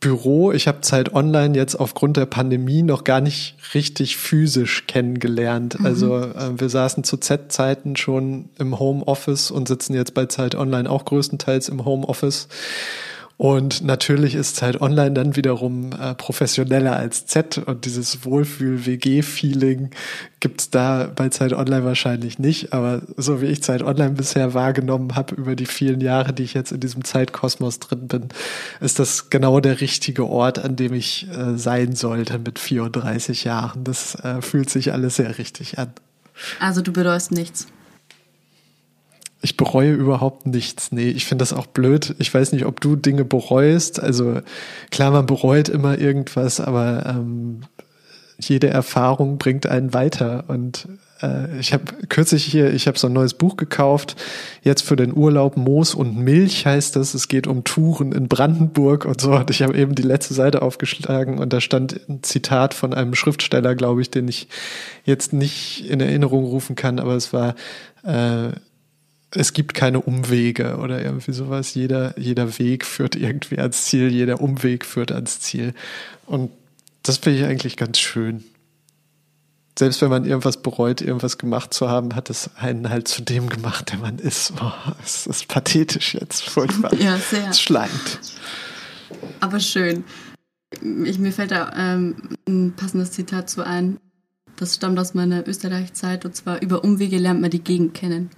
[0.06, 5.80] Büro, ich habe Zeit Online jetzt aufgrund der Pandemie noch gar nicht richtig physisch kennengelernt.
[5.80, 5.86] Mhm.
[5.86, 10.88] Also äh, wir saßen zu Z-Zeiten schon im Homeoffice und sitzen jetzt bei Zeit Online
[10.90, 12.48] auch größtenteils im Homeoffice.
[13.38, 19.90] Und natürlich ist Zeit Online dann wiederum äh, professioneller als Z und dieses Wohlfühl-WG-Feeling
[20.40, 22.72] gibt's da bei Zeit Online wahrscheinlich nicht.
[22.72, 26.54] Aber so wie ich Zeit Online bisher wahrgenommen habe über die vielen Jahre, die ich
[26.54, 28.30] jetzt in diesem Zeitkosmos drin bin,
[28.80, 33.84] ist das genau der richtige Ort, an dem ich äh, sein sollte mit 34 Jahren.
[33.84, 35.92] Das äh, fühlt sich alles sehr richtig an.
[36.60, 37.68] Also du bereust nichts.
[39.46, 40.92] Ich bereue überhaupt nichts.
[40.92, 42.16] Nee, ich finde das auch blöd.
[42.18, 44.00] Ich weiß nicht, ob du Dinge bereust.
[44.00, 44.42] Also
[44.90, 47.62] klar, man bereut immer irgendwas, aber ähm,
[48.40, 50.46] jede Erfahrung bringt einen weiter.
[50.48, 50.88] Und
[51.22, 54.16] äh, ich habe kürzlich hier, ich habe so ein neues Buch gekauft,
[54.64, 57.14] jetzt für den Urlaub Moos und Milch heißt das.
[57.14, 59.36] Es geht um Touren in Brandenburg und so.
[59.36, 63.14] Und ich habe eben die letzte Seite aufgeschlagen und da stand ein Zitat von einem
[63.14, 64.48] Schriftsteller, glaube ich, den ich
[65.04, 67.54] jetzt nicht in Erinnerung rufen kann, aber es war
[68.04, 68.50] äh,
[69.32, 71.74] es gibt keine Umwege oder irgendwie sowas.
[71.74, 75.74] Jeder, jeder Weg führt irgendwie ans Ziel, jeder Umweg führt ans Ziel.
[76.26, 76.52] Und
[77.04, 78.44] das finde ich eigentlich ganz schön
[79.78, 83.50] selbst wenn man irgendwas bereut, irgendwas gemacht zu haben, hat es einen halt zu dem
[83.50, 84.54] gemacht, der man ist.
[84.62, 84.72] Oh,
[85.04, 86.94] es ist pathetisch jetzt, furchtbar.
[86.94, 87.50] Ja, sehr.
[87.50, 88.20] Es schleimt.
[89.42, 90.06] Aber schön.
[91.04, 92.16] Ich, mir fällt da ähm,
[92.48, 94.00] ein passendes Zitat zu ein.
[94.56, 98.30] Das stammt aus meiner Österreich-Zeit und zwar über Umwege lernt man die Gegend kennen.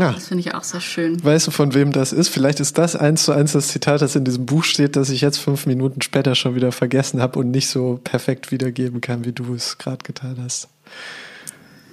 [0.00, 0.12] Ja.
[0.12, 1.22] Das finde ich auch sehr schön.
[1.22, 2.28] Weißt du, von wem das ist?
[2.28, 5.20] Vielleicht ist das eins zu eins das Zitat, das in diesem Buch steht, das ich
[5.20, 9.32] jetzt fünf Minuten später schon wieder vergessen habe und nicht so perfekt wiedergeben kann, wie
[9.32, 10.68] du es gerade getan hast.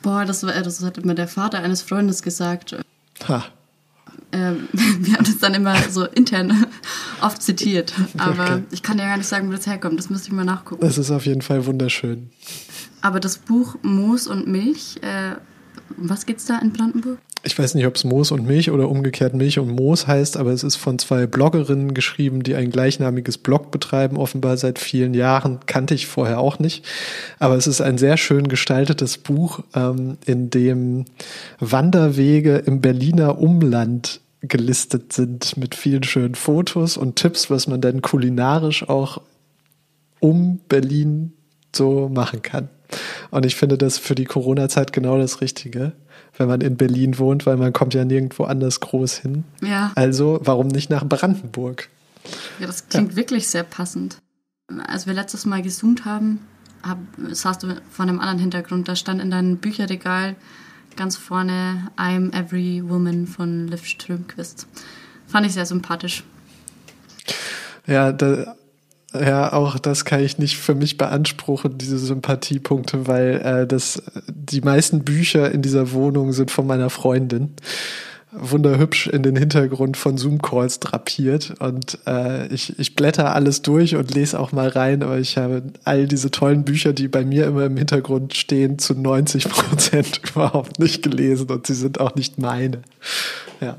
[0.01, 2.77] Boah, das, war, das hat mir der Vater eines Freundes gesagt.
[3.27, 3.43] Ha.
[4.31, 6.65] Ähm, wir haben das dann immer so intern
[7.21, 7.93] oft zitiert.
[8.17, 8.63] Aber okay.
[8.71, 9.99] ich kann ja gar nicht sagen, wo das herkommt.
[9.99, 10.79] Das müsste ich mal nachgucken.
[10.79, 12.29] Das ist auf jeden Fall wunderschön.
[13.01, 15.35] Aber das Buch Moos und Milch, äh,
[15.97, 17.19] um was geht's da in Brandenburg?
[17.47, 20.51] Ich weiß nicht, ob es Moos und Milch oder umgekehrt Milch und Moos heißt, aber
[20.51, 25.59] es ist von zwei Bloggerinnen geschrieben, die ein gleichnamiges Blog betreiben, offenbar seit vielen Jahren,
[25.65, 26.85] kannte ich vorher auch nicht.
[27.39, 31.05] Aber es ist ein sehr schön gestaltetes Buch, ähm, in dem
[31.59, 38.01] Wanderwege im Berliner Umland gelistet sind mit vielen schönen Fotos und Tipps, was man dann
[38.01, 39.21] kulinarisch auch
[40.19, 41.33] um Berlin
[41.73, 42.69] so machen kann.
[43.31, 45.93] Und ich finde das für die Corona-Zeit genau das Richtige
[46.37, 49.43] wenn man in Berlin wohnt, weil man kommt ja nirgendwo anders groß hin.
[49.61, 49.91] Ja.
[49.95, 51.89] Also warum nicht nach Brandenburg?
[52.59, 53.15] Ja, das klingt ja.
[53.17, 54.17] wirklich sehr passend.
[54.87, 56.39] Als wir letztes Mal gezoomt haben,
[56.83, 56.99] hab,
[57.31, 58.87] saß du vor einem anderen Hintergrund.
[58.87, 60.35] Da stand in deinem Bücherregal
[60.95, 64.67] ganz vorne I'm Every Woman von Liv Strömquist.
[65.27, 66.23] Fand ich sehr sympathisch.
[67.85, 68.55] Ja, da,
[69.13, 74.61] ja, auch das kann ich nicht für mich beanspruchen, diese Sympathiepunkte, weil äh, das, die
[74.61, 77.55] meisten Bücher in dieser Wohnung sind von meiner Freundin.
[78.31, 81.55] Wunderhübsch in den Hintergrund von Zoom-Calls drapiert.
[81.59, 85.63] Und äh, ich, ich blätter alles durch und lese auch mal rein, aber ich habe
[85.85, 90.79] all diese tollen Bücher, die bei mir immer im Hintergrund stehen, zu 90 Prozent überhaupt
[90.79, 92.81] nicht gelesen und sie sind auch nicht meine.
[93.61, 93.77] Ja.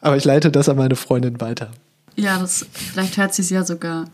[0.00, 1.70] Aber ich leite das an meine Freundin weiter.
[2.16, 4.06] Ja, das, vielleicht hört sie es ja sogar.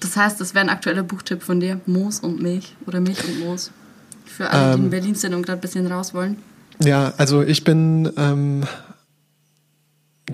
[0.00, 1.80] Das heißt, das wäre ein aktueller Buchtipp von dir.
[1.86, 3.70] Moos und Milch oder Milch und Moos.
[4.26, 4.90] Für alle, die in ähm.
[4.90, 6.36] Berlin sind und gerade ein bisschen raus wollen.
[6.82, 8.64] Ja, also ich bin ähm,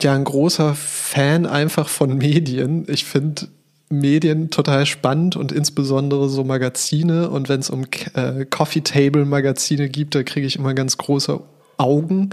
[0.00, 2.86] ja ein großer Fan einfach von Medien.
[2.88, 3.48] Ich finde
[3.90, 7.30] Medien total spannend und insbesondere so Magazine.
[7.30, 11.40] Und wenn es um äh, Coffee Table Magazine gibt, da kriege ich immer ganz große
[11.76, 12.30] Augen.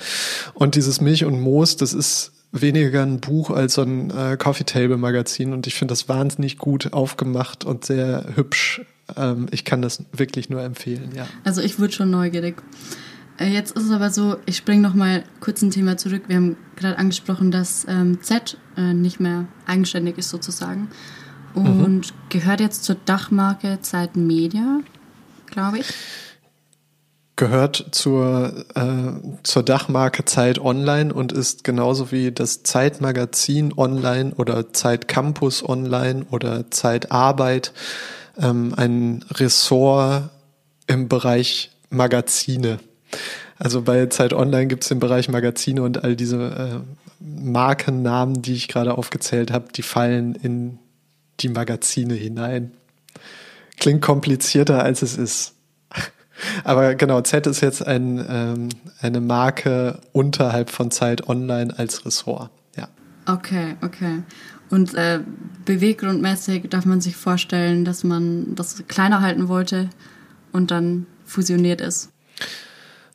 [0.53, 4.63] Und dieses Milch und Moos, das ist weniger ein Buch als so ein äh, Coffee
[4.63, 8.81] Table Magazin und ich finde das wahnsinnig gut aufgemacht und sehr hübsch.
[9.17, 11.27] Ähm, ich kann das wirklich nur empfehlen, ja.
[11.43, 12.61] Also ich wurde schon neugierig.
[13.37, 16.23] Äh, jetzt ist es aber so, ich springe noch mal kurz ein Thema zurück.
[16.27, 20.89] Wir haben gerade angesprochen, dass ähm, Z äh, nicht mehr eigenständig ist sozusagen
[21.53, 22.01] und mhm.
[22.29, 24.81] gehört jetzt zur Dachmarke Zeit Media,
[25.47, 25.85] glaube ich
[27.35, 34.71] gehört zur, äh, zur Dachmarke Zeit Online und ist genauso wie das Zeitmagazin Online oder
[34.73, 37.73] Zeit Campus Online oder Zeit Arbeit
[38.37, 40.29] ähm, ein Ressort
[40.87, 42.79] im Bereich Magazine.
[43.57, 48.53] Also bei Zeit Online gibt es den Bereich Magazine und all diese äh, Markennamen, die
[48.53, 50.79] ich gerade aufgezählt habe, die fallen in
[51.39, 52.71] die Magazine hinein.
[53.77, 55.54] Klingt komplizierter, als es ist.
[56.63, 58.69] Aber genau, Z ist jetzt ein, ähm,
[59.01, 62.49] eine Marke unterhalb von Zeit Online als Ressort.
[62.75, 62.87] Ja.
[63.25, 64.23] Okay, okay.
[64.69, 65.19] Und äh,
[65.65, 69.89] beweggrundmäßig darf man sich vorstellen, dass man das kleiner halten wollte
[70.51, 72.09] und dann fusioniert ist.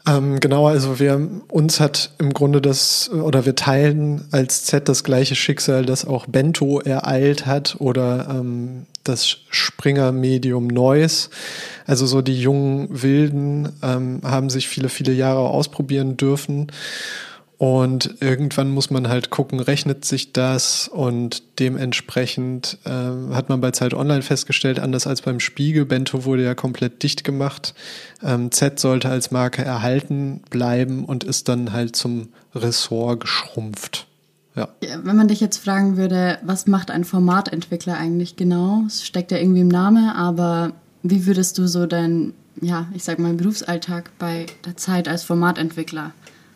[0.07, 5.05] Ähm, genau, also wir uns hat im Grunde das oder wir teilen als Z das
[5.05, 11.31] gleiche Schicksal, das auch Bento ereilt hat oder ähm, das Springer-Medium Neues.
[11.87, 16.71] Also so die jungen Wilden ähm, haben sich viele, viele Jahre ausprobieren dürfen.
[17.61, 23.71] Und irgendwann muss man halt gucken, rechnet sich das und dementsprechend äh, hat man bei
[23.71, 27.75] Zeit Online festgestellt, anders als beim Spiegel, Bento wurde ja komplett dicht gemacht.
[28.23, 34.07] Ähm, Z sollte als Marke erhalten bleiben und ist dann halt zum Ressort geschrumpft.
[34.57, 34.69] Ja.
[35.03, 38.83] Wenn man dich jetzt fragen würde, was macht ein Formatentwickler eigentlich genau?
[38.87, 43.19] Es steckt ja irgendwie im Namen, aber wie würdest du so deinen ja, ich sag
[43.19, 46.13] mal, Berufsalltag bei der Zeit als Formatentwickler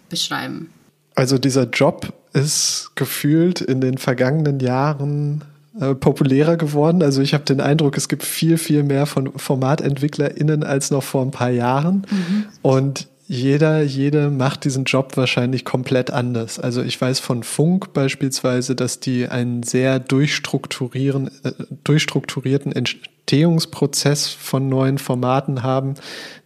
[0.08, 0.70] beschreiben?
[1.14, 5.44] Also dieser Job ist gefühlt in den vergangenen Jahren
[5.80, 7.02] äh, populärer geworden.
[7.02, 11.22] Also ich habe den Eindruck, es gibt viel, viel mehr von FormatentwicklerInnen als noch vor
[11.22, 12.06] ein paar Jahren.
[12.10, 12.44] Mhm.
[12.62, 16.58] Und jeder, jede macht diesen Job wahrscheinlich komplett anders.
[16.58, 21.52] Also ich weiß von Funk beispielsweise, dass die einen sehr durchstrukturieren, äh,
[21.84, 25.94] durchstrukturierten Entstehungsprozess von neuen Formaten haben.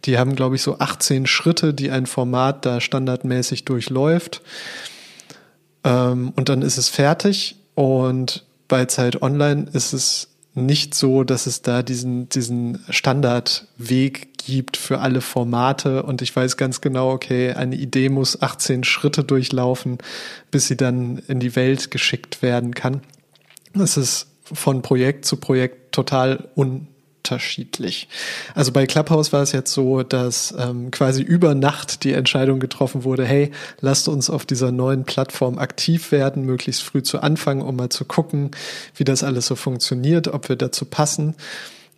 [0.05, 4.41] Die haben, glaube ich, so 18 Schritte, die ein Format da standardmäßig durchläuft.
[5.83, 7.57] Ähm, und dann ist es fertig.
[7.75, 10.28] Und bei Zeit Online ist es
[10.65, 16.57] nicht so, dass es da diesen, diesen Standardweg gibt für alle Formate und ich weiß
[16.57, 19.97] ganz genau, okay, eine Idee muss 18 Schritte durchlaufen,
[20.51, 23.01] bis sie dann in die Welt geschickt werden kann.
[23.73, 26.87] Das ist von Projekt zu Projekt total un
[27.29, 28.07] unterschiedlich.
[28.55, 33.03] Also bei Clubhouse war es jetzt so, dass ähm, quasi über Nacht die Entscheidung getroffen
[33.03, 37.75] wurde, hey, lasst uns auf dieser neuen Plattform aktiv werden, möglichst früh zu Anfang, um
[37.75, 38.51] mal zu gucken,
[38.95, 41.35] wie das alles so funktioniert, ob wir dazu passen.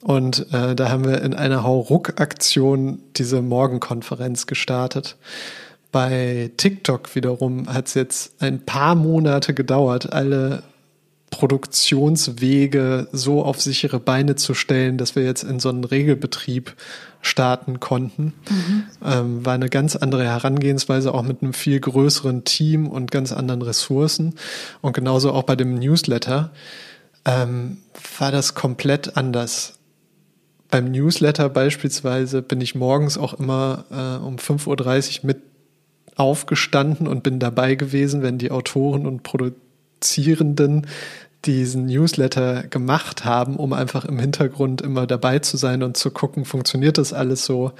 [0.02, 5.15] Und äh, da haben wir in einer Hauruck-Aktion diese Morgenkonferenz gestartet.
[5.91, 10.63] Bei TikTok wiederum hat es jetzt ein paar Monate gedauert, alle
[11.32, 16.76] Produktionswege so auf sichere Beine zu stellen, dass wir jetzt in so einen Regelbetrieb
[17.22, 18.34] starten konnten.
[18.50, 18.84] Mhm.
[19.04, 23.62] Ähm, war eine ganz andere Herangehensweise, auch mit einem viel größeren Team und ganz anderen
[23.62, 24.36] Ressourcen.
[24.82, 26.52] Und genauso auch bei dem Newsletter
[27.26, 27.78] ähm,
[28.20, 29.80] war das komplett anders.
[30.70, 35.41] Beim Newsletter beispielsweise bin ich morgens auch immer äh, um 5.30 Uhr mit
[36.15, 40.88] aufgestanden und bin dabei gewesen, wenn die Autoren und Produzierenden
[41.46, 46.46] diesen Newsletter gemacht haben, um einfach im Hintergrund immer dabei zu sein und zu gucken,
[46.46, 47.72] funktioniert das alles so.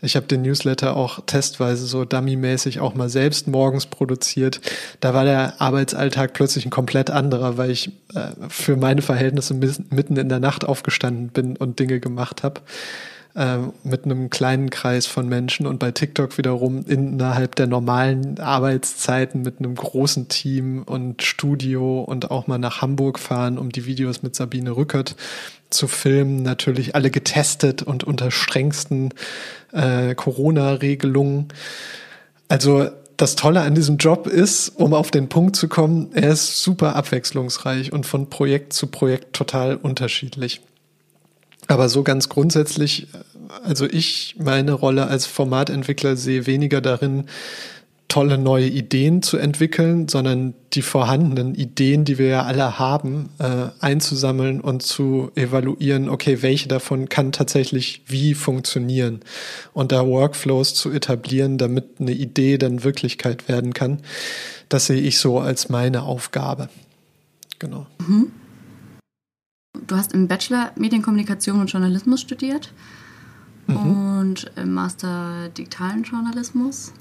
[0.00, 4.60] Ich habe den Newsletter auch testweise so dummymäßig auch mal selbst morgens produziert.
[5.00, 10.16] Da war der Arbeitsalltag plötzlich ein komplett anderer, weil ich äh, für meine Verhältnisse mitten
[10.16, 12.62] in der Nacht aufgestanden bin und Dinge gemacht habe
[13.34, 19.42] äh, mit einem kleinen Kreis von Menschen und bei TikTok wiederum innerhalb der normalen Arbeitszeiten
[19.42, 24.22] mit einem großen Team und Studio und auch mal nach Hamburg fahren, um die Videos
[24.22, 25.14] mit Sabine Rückert
[25.70, 26.42] zu filmen.
[26.42, 29.10] Natürlich alle getestet und unter strengsten
[29.72, 31.48] äh, Corona-Regelungen.
[32.48, 36.62] Also das Tolle an diesem Job ist, um auf den Punkt zu kommen, er ist
[36.62, 40.62] super abwechslungsreich und von Projekt zu Projekt total unterschiedlich.
[41.66, 43.06] Aber so ganz grundsätzlich,
[43.62, 47.26] also ich meine Rolle als Formatentwickler sehe weniger darin,
[48.10, 53.68] tolle neue Ideen zu entwickeln, sondern die vorhandenen Ideen, die wir ja alle haben, äh,
[53.78, 59.20] einzusammeln und zu evaluieren, okay, welche davon kann tatsächlich wie funktionieren
[59.72, 64.00] und da Workflows zu etablieren, damit eine Idee dann Wirklichkeit werden kann.
[64.68, 66.68] Das sehe ich so als meine Aufgabe.
[67.60, 67.86] Genau.
[67.98, 68.32] Mhm.
[69.72, 72.72] Du hast im Bachelor Medienkommunikation und Journalismus studiert
[73.68, 73.76] mhm.
[73.76, 76.92] und im Master digitalen Journalismus.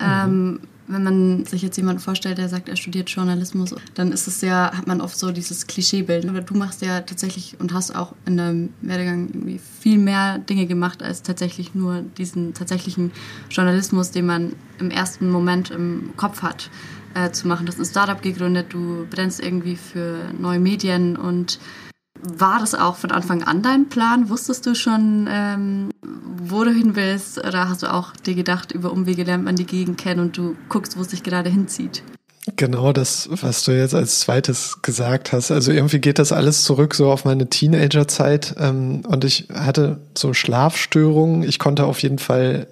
[0.00, 0.06] Mhm.
[0.06, 4.40] Ähm, wenn man sich jetzt jemanden vorstellt, der sagt, er studiert Journalismus, dann ist es
[4.40, 6.28] ja, hat man oft so dieses Klischeebild.
[6.28, 10.66] Aber du machst ja tatsächlich und hast auch in deinem Werdegang irgendwie viel mehr Dinge
[10.66, 13.10] gemacht, als tatsächlich nur diesen tatsächlichen
[13.50, 16.70] Journalismus, den man im ersten Moment im Kopf hat,
[17.16, 17.66] äh, zu machen.
[17.66, 21.58] Du hast ein Startup gegründet, du brennst irgendwie für neue Medien und
[22.22, 24.30] war das auch von Anfang an dein Plan?
[24.30, 27.38] Wusstest du schon, ähm, wo du hin willst?
[27.38, 30.56] Oder hast du auch dir gedacht, über Umwege lernt man die Gegend kennen und du
[30.68, 32.02] guckst, wo es dich gerade hinzieht?
[32.54, 35.50] Genau das, was du jetzt als zweites gesagt hast.
[35.50, 38.54] Also irgendwie geht das alles zurück so auf meine Teenagerzeit.
[38.58, 41.42] Ähm, und ich hatte so Schlafstörungen.
[41.42, 42.68] Ich konnte auf jeden Fall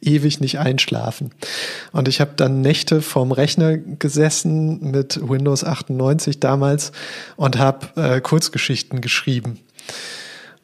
[0.00, 1.30] ewig nicht einschlafen.
[1.92, 6.92] Und ich habe dann Nächte vorm Rechner gesessen mit Windows 98 damals
[7.36, 9.58] und habe äh, Kurzgeschichten geschrieben.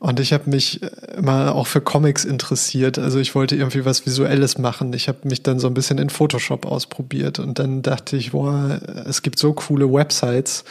[0.03, 0.81] Und ich habe mich
[1.17, 2.99] immer auch für Comics interessiert.
[2.99, 4.93] Also ich wollte irgendwie was Visuelles machen.
[4.95, 8.81] Ich habe mich dann so ein bisschen in Photoshop ausprobiert und dann dachte ich, boah,
[9.07, 10.65] es gibt so coole Websites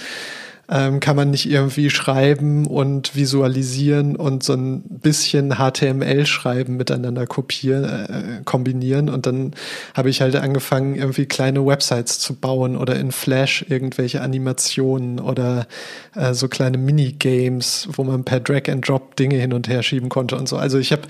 [0.72, 7.84] ähm, kann man nicht irgendwie schreiben und visualisieren und so ein bisschen HTML-Schreiben miteinander kopieren,
[7.84, 9.10] äh, kombinieren.
[9.10, 9.52] Und dann
[9.94, 15.68] habe ich halt angefangen, irgendwie kleine Websites zu bauen oder in Flash irgendwelche Animationen oder
[16.16, 20.08] äh, so kleine Minigames, wo man per Drag and Drop Dinge hin und her schieben
[20.08, 20.56] konnte und so.
[20.56, 21.04] Also ich habe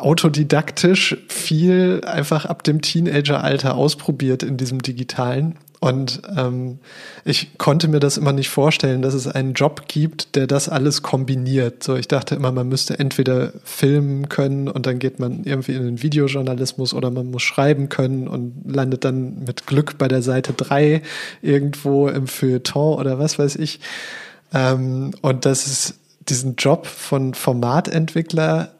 [0.00, 6.78] autodidaktisch viel einfach ab dem Teenageralter ausprobiert in diesem digitalen Und ähm,
[7.24, 11.02] ich konnte mir das immer nicht vorstellen, dass es einen Job gibt, der das alles
[11.02, 11.84] kombiniert.
[11.84, 15.84] So, ich dachte immer, man müsste entweder filmen können und dann geht man irgendwie in
[15.84, 20.52] den Videojournalismus oder man muss schreiben können und landet dann mit Glück bei der Seite
[20.52, 21.02] drei
[21.42, 23.78] irgendwo im Feuilleton oder was weiß ich.
[24.52, 25.94] Ähm, und dass es
[26.28, 28.72] diesen Job von Formatentwickler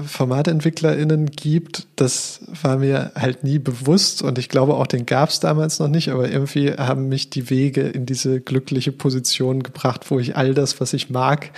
[0.00, 5.38] FormatentwicklerInnen gibt, das war mir halt nie bewusst und ich glaube auch, den gab es
[5.38, 10.18] damals noch nicht, aber irgendwie haben mich die Wege in diese glückliche Position gebracht, wo
[10.18, 11.52] ich all das, was ich mag,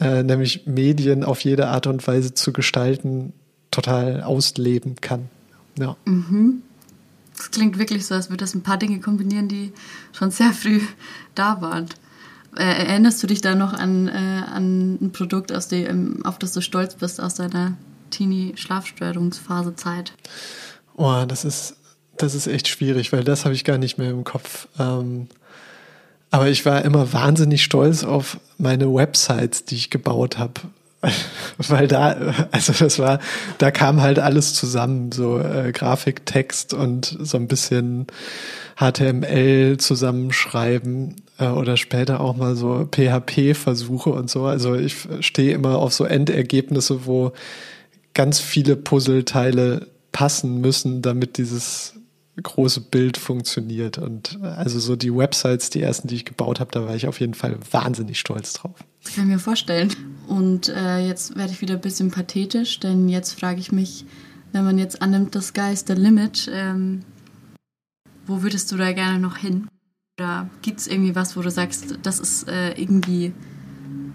[0.00, 3.32] äh, nämlich Medien auf jede Art und Weise zu gestalten,
[3.70, 5.28] total ausleben kann.
[5.78, 5.96] Ja.
[6.04, 6.62] Mhm.
[7.36, 9.72] Das klingt wirklich so, als würde das ein paar Dinge kombinieren, die
[10.12, 10.80] schon sehr früh
[11.34, 11.86] da waren.
[12.56, 16.52] Äh, erinnerst du dich da noch an, äh, an ein Produkt, aus dem, auf das
[16.52, 17.76] du stolz bist aus deiner
[18.10, 20.12] Teenie-Schlafstörungsphasezeit?
[20.96, 21.76] Oh, das ist,
[22.16, 24.68] das ist echt schwierig, weil das habe ich gar nicht mehr im Kopf.
[24.78, 25.28] Ähm,
[26.30, 30.60] aber ich war immer wahnsinnig stolz auf meine Websites, die ich gebaut habe.
[31.58, 32.16] weil da,
[32.50, 33.20] also das war,
[33.58, 38.06] da kam halt alles zusammen, so äh, Grafik, Text und so ein bisschen
[38.76, 44.44] HTML zusammenschreiben äh, oder später auch mal so PHP-Versuche und so.
[44.44, 47.32] Also ich stehe immer auf so Endergebnisse, wo
[48.14, 51.94] ganz viele Puzzleteile passen müssen, damit dieses
[52.42, 53.98] große Bild funktioniert.
[53.98, 57.20] Und also so die Websites, die ersten, die ich gebaut habe, da war ich auf
[57.20, 58.76] jeden Fall wahnsinnig stolz drauf.
[59.02, 59.92] Das kann ich mir vorstellen.
[60.28, 64.04] Und äh, jetzt werde ich wieder ein bisschen pathetisch, denn jetzt frage ich mich,
[64.52, 67.02] wenn man jetzt annimmt, das is the limit, ähm,
[68.26, 69.68] wo würdest du da gerne noch hin?
[70.18, 73.34] Oder gibt es irgendwie was, wo du sagst, das ist äh, irgendwie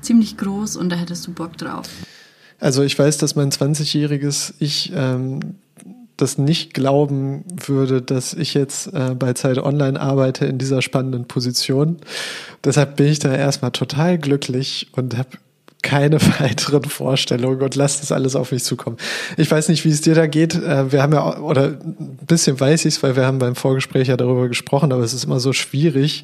[0.01, 1.87] ziemlich groß und da hättest du Bock drauf?
[2.59, 5.57] Also ich weiß, dass mein 20-jähriges Ich ähm,
[6.17, 11.27] das nicht glauben würde, dass ich jetzt äh, bei Zeit Online arbeite in dieser spannenden
[11.27, 11.97] Position.
[12.63, 15.29] Deshalb bin ich da erstmal total glücklich und habe
[15.81, 18.97] keine weiteren Vorstellungen und lass das alles auf mich zukommen.
[19.37, 20.55] Ich weiß nicht, wie es dir da geht.
[20.55, 24.07] Äh, wir haben ja, oder ein bisschen weiß ich es, weil wir haben beim Vorgespräch
[24.07, 26.23] ja darüber gesprochen, aber es ist immer so schwierig,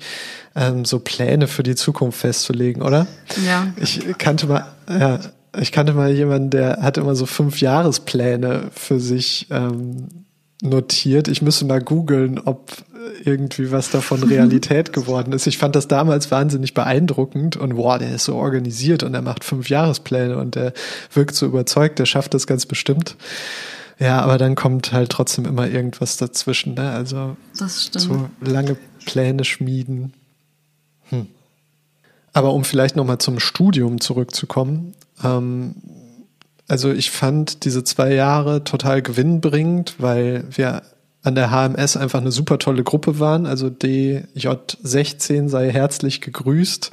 [0.55, 3.07] ähm, so Pläne für die Zukunft festzulegen, oder?
[3.45, 3.67] Ja.
[3.77, 5.19] Ich kannte mal, ja,
[5.59, 10.07] ich kannte mal jemanden, der hat immer so fünf Jahrespläne für sich ähm,
[10.61, 11.27] notiert.
[11.27, 12.71] Ich müsste mal googeln, ob
[13.23, 15.47] irgendwie was davon Realität geworden ist.
[15.47, 19.43] Ich fand das damals wahnsinnig beeindruckend und boah, der ist so organisiert und er macht
[19.43, 20.73] fünf Jahrespläne und der
[21.13, 23.15] wirkt so überzeugt, der schafft das ganz bestimmt.
[23.99, 26.91] Ja, aber dann kommt halt trotzdem immer irgendwas dazwischen, ne?
[26.91, 30.13] Also so lange Pläne schmieden.
[31.09, 31.27] Hm.
[32.33, 34.93] Aber um vielleicht nochmal zum Studium zurückzukommen,
[35.23, 35.75] ähm,
[36.67, 40.81] also ich fand diese zwei Jahre total gewinnbringend, weil wir
[41.23, 43.45] an der HMS einfach eine super tolle Gruppe waren.
[43.45, 46.91] Also DJ16 sei herzlich gegrüßt.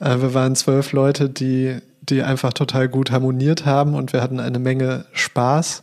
[0.00, 4.40] Äh, wir waren zwölf Leute, die, die einfach total gut harmoniert haben und wir hatten
[4.40, 5.82] eine Menge Spaß.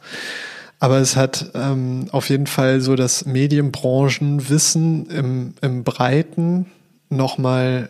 [0.80, 6.68] Aber es hat ähm, auf jeden Fall so das Medienbranchenwissen im, im Breiten
[7.10, 7.90] nochmal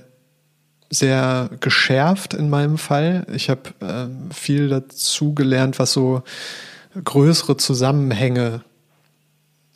[0.90, 3.26] sehr geschärft in meinem Fall.
[3.34, 6.24] Ich habe äh, viel dazu gelernt, was so
[7.04, 8.62] größere Zusammenhänge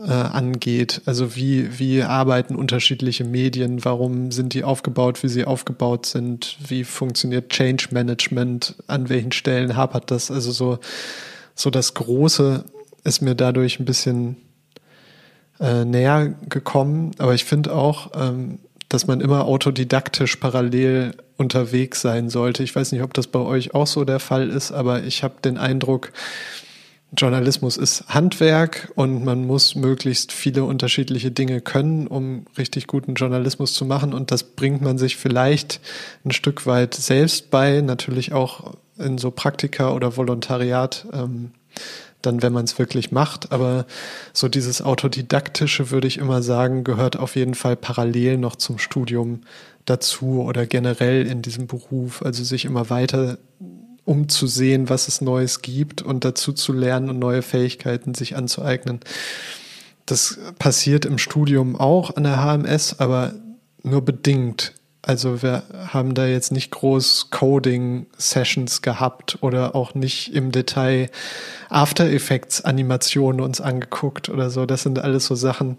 [0.01, 1.01] äh, angeht.
[1.05, 6.83] Also wie, wie arbeiten unterschiedliche Medien, warum sind die aufgebaut, wie sie aufgebaut sind, wie
[6.83, 10.31] funktioniert Change Management, an welchen Stellen hapert das.
[10.31, 10.79] Also so,
[11.55, 12.63] so das Große
[13.03, 14.37] ist mir dadurch ein bisschen
[15.59, 17.11] äh, näher gekommen.
[17.17, 18.59] Aber ich finde auch, ähm,
[18.89, 22.63] dass man immer autodidaktisch parallel unterwegs sein sollte.
[22.63, 25.35] Ich weiß nicht, ob das bei euch auch so der Fall ist, aber ich habe
[25.43, 26.11] den Eindruck,
[27.17, 33.73] Journalismus ist Handwerk und man muss möglichst viele unterschiedliche Dinge können, um richtig guten Journalismus
[33.73, 34.13] zu machen.
[34.13, 35.79] Und das bringt man sich vielleicht
[36.23, 41.51] ein Stück weit selbst bei, natürlich auch in so Praktika oder Volontariat, ähm,
[42.21, 43.51] dann wenn man es wirklich macht.
[43.51, 43.85] Aber
[44.33, 49.41] so dieses Autodidaktische, würde ich immer sagen, gehört auf jeden Fall parallel noch zum Studium
[49.85, 52.21] dazu oder generell in diesem Beruf.
[52.23, 53.37] Also sich immer weiter
[54.09, 58.35] um zu sehen, was es Neues gibt und dazu zu lernen und neue Fähigkeiten sich
[58.35, 59.01] anzueignen.
[60.07, 63.33] Das passiert im Studium auch an der HMS, aber
[63.83, 64.73] nur bedingt.
[65.09, 71.09] Also wir haben da jetzt nicht groß Coding-Sessions gehabt oder auch nicht im Detail
[71.67, 74.67] After Effects Animationen uns angeguckt oder so.
[74.67, 75.77] Das sind alles so Sachen,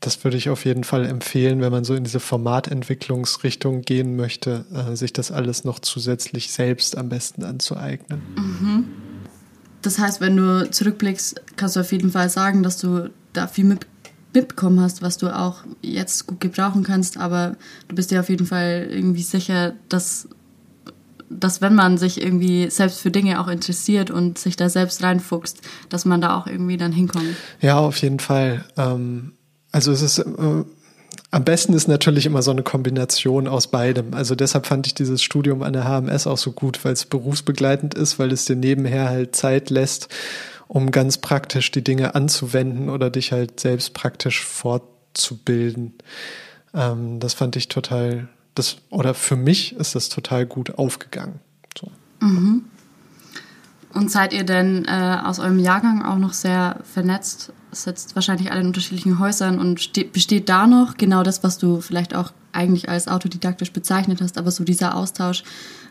[0.00, 4.66] das würde ich auf jeden Fall empfehlen, wenn man so in diese Formatentwicklungsrichtung gehen möchte,
[4.74, 8.20] äh, sich das alles noch zusätzlich selbst am besten anzueignen.
[8.36, 8.84] Mhm.
[9.80, 13.64] Das heißt, wenn du zurückblickst, kannst du auf jeden Fall sagen, dass du da viel
[13.64, 13.86] mit
[14.36, 17.56] mitbekommen hast, was du auch jetzt gut gebrauchen kannst, aber
[17.88, 20.28] du bist dir auf jeden Fall irgendwie sicher, dass,
[21.28, 25.60] dass wenn man sich irgendwie selbst für Dinge auch interessiert und sich da selbst reinfuchst,
[25.88, 27.34] dass man da auch irgendwie dann hinkommt.
[27.60, 28.64] Ja, auf jeden Fall.
[28.76, 29.32] Ähm,
[29.72, 30.64] also es ist äh,
[31.30, 34.14] am besten ist natürlich immer so eine Kombination aus beidem.
[34.14, 37.94] Also deshalb fand ich dieses Studium an der HMS auch so gut, weil es berufsbegleitend
[37.94, 40.08] ist, weil es dir nebenher halt Zeit lässt,
[40.68, 45.94] um ganz praktisch die Dinge anzuwenden oder dich halt selbst praktisch fortzubilden.
[46.74, 51.40] Ähm, das fand ich total, das, oder für mich ist das total gut aufgegangen.
[51.78, 51.90] So.
[52.20, 52.64] Mhm.
[53.94, 57.52] Und seid ihr denn äh, aus eurem Jahrgang auch noch sehr vernetzt?
[57.72, 62.14] Sitzt wahrscheinlich alle in unterschiedlichen Häusern und besteht da noch genau das, was du vielleicht
[62.14, 65.44] auch eigentlich als autodidaktisch bezeichnet hast, aber so dieser Austausch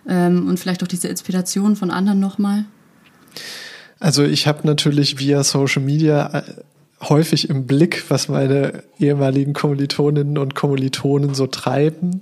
[0.07, 2.65] ähm, und vielleicht auch diese Inspiration von anderen nochmal?
[3.99, 6.43] Also ich habe natürlich via Social Media äh,
[7.01, 12.21] häufig im Blick, was meine ehemaligen Kommilitoninnen und Kommilitonen so treiben.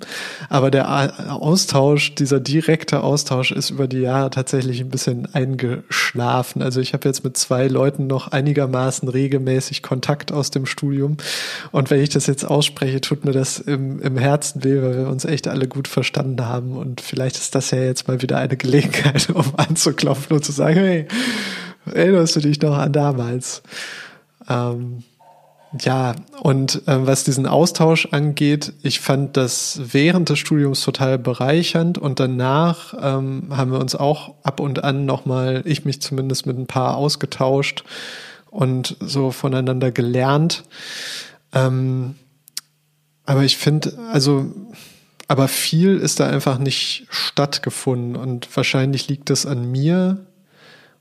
[0.50, 6.64] Aber der Austausch, dieser direkte Austausch ist über die Jahre tatsächlich ein bisschen eingeschlafen.
[6.64, 11.18] Also ich habe jetzt mit zwei Leuten noch einigermaßen regelmäßig Kontakt aus dem Studium.
[11.72, 15.08] Und wenn ich das jetzt ausspreche, tut mir das im, im Herzen weh, weil wir
[15.08, 16.76] uns echt alle gut verstanden haben.
[16.76, 20.80] Und vielleicht ist das ja jetzt mal wieder eine Gelegenheit, um anzuklopfen und zu sagen,
[20.80, 21.08] hey,
[21.86, 23.62] erinnerst du dich noch an damals?
[24.50, 25.04] Ähm,
[25.80, 31.98] ja, und äh, was diesen Austausch angeht, ich fand das während des Studiums total bereichernd
[31.98, 36.58] und danach ähm, haben wir uns auch ab und an nochmal, ich mich zumindest mit
[36.60, 37.84] ein paar ausgetauscht
[38.52, 40.64] und so voneinander gelernt.
[41.54, 42.16] Ähm,
[43.26, 44.52] aber ich finde, also,
[45.28, 50.28] aber viel ist da einfach nicht stattgefunden und wahrscheinlich liegt es an mir,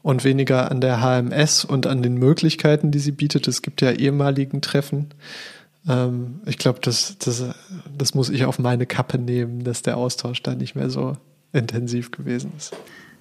[0.03, 3.49] und weniger an der HMS und an den Möglichkeiten, die sie bietet.
[3.49, 5.09] Es gibt ja ehemaligen Treffen.
[5.89, 7.45] Ähm, ich glaube, das, das,
[7.97, 11.17] das muss ich auf meine Kappe nehmen, dass der Austausch da nicht mehr so
[11.53, 12.73] intensiv gewesen ist.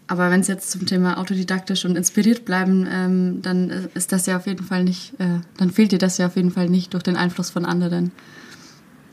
[0.07, 4.36] Aber wenn es jetzt zum Thema autodidaktisch und inspiriert bleiben, ähm, dann ist das ja
[4.38, 7.03] auf jeden Fall nicht, äh, dann fehlt dir das ja auf jeden Fall nicht durch
[7.03, 8.11] den Einfluss von anderen.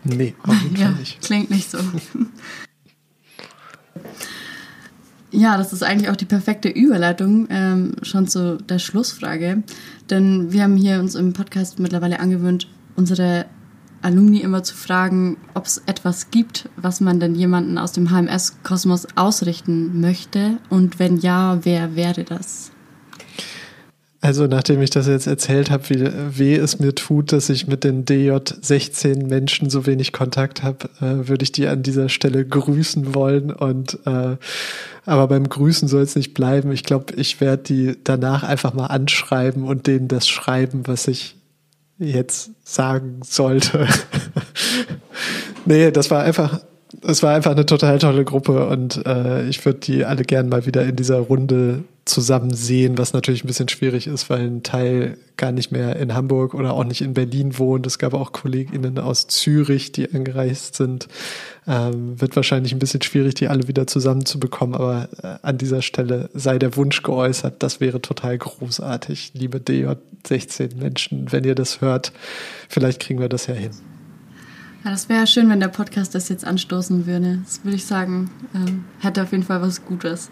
[0.02, 1.20] Nee, auf jeden ja, Fall nicht.
[1.20, 1.78] Klingt nicht so.
[5.30, 9.62] Ja, das ist eigentlich auch die perfekte Überleitung ähm, schon zu der Schlussfrage.
[10.08, 12.66] Denn wir haben hier uns im Podcast mittlerweile angewöhnt,
[12.96, 13.44] unsere
[14.00, 19.08] Alumni immer zu fragen, ob es etwas gibt, was man denn jemanden aus dem HMS-Kosmos
[19.16, 20.58] ausrichten möchte.
[20.70, 22.70] Und wenn ja, wer wäre das?
[24.20, 27.84] Also nachdem ich das jetzt erzählt habe, wie weh es mir tut, dass ich mit
[27.84, 33.14] den DJ16 Menschen so wenig Kontakt habe, äh, würde ich die an dieser Stelle grüßen
[33.14, 33.52] wollen.
[33.52, 34.36] Und äh,
[35.06, 36.72] aber beim Grüßen soll es nicht bleiben.
[36.72, 41.36] Ich glaube, ich werde die danach einfach mal anschreiben und denen das schreiben, was ich
[41.98, 43.86] jetzt sagen sollte.
[45.64, 46.60] nee, das war einfach
[47.02, 50.66] es war einfach eine total tolle Gruppe und äh, ich würde die alle gern mal
[50.66, 55.18] wieder in dieser Runde zusammen sehen, was natürlich ein bisschen schwierig ist, weil ein Teil
[55.36, 57.86] gar nicht mehr in Hamburg oder auch nicht in Berlin wohnt.
[57.86, 61.09] Es gab auch KollegInnen aus Zürich, die angereist sind.
[61.66, 66.30] Ähm, wird wahrscheinlich ein bisschen schwierig, die alle wieder zusammenzubekommen, aber äh, an dieser Stelle
[66.34, 72.12] sei der Wunsch geäußert, das wäre total großartig, liebe DJ16 Menschen, wenn ihr das hört.
[72.68, 73.70] Vielleicht kriegen wir das ja hin.
[74.84, 77.40] Ja, das wäre schön, wenn der Podcast das jetzt anstoßen würde.
[77.44, 80.30] Das würde ich sagen, ähm, hätte auf jeden Fall was Gutes.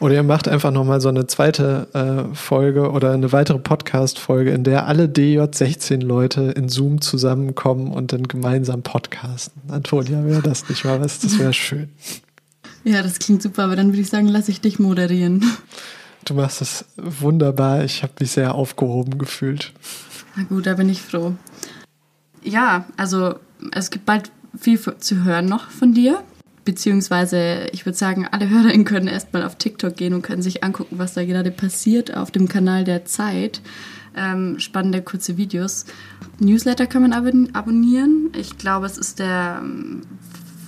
[0.00, 4.64] Oder ihr macht einfach nochmal so eine zweite äh, Folge oder eine weitere Podcast-Folge, in
[4.64, 9.62] der alle DJ16-Leute in Zoom zusammenkommen und dann gemeinsam podcasten.
[9.68, 11.20] Antonia, wäre das nicht mal was?
[11.20, 11.90] Das wäre schön.
[12.84, 15.44] Ja, das klingt super, aber dann würde ich sagen, lasse ich dich moderieren.
[16.24, 17.84] Du machst das wunderbar.
[17.84, 19.72] Ich habe mich sehr aufgehoben gefühlt.
[20.36, 21.34] Na gut, da bin ich froh.
[22.42, 23.36] Ja, also
[23.72, 26.22] es gibt bald viel zu hören noch von dir.
[26.64, 30.98] Beziehungsweise, ich würde sagen, alle HörerInnen können erstmal auf TikTok gehen und können sich angucken,
[30.98, 33.60] was da gerade passiert auf dem Kanal der Zeit.
[34.16, 35.86] Ähm, spannende kurze Videos.
[36.38, 38.30] Newsletter kann man abon abonnieren.
[38.38, 39.62] Ich glaube, es ist der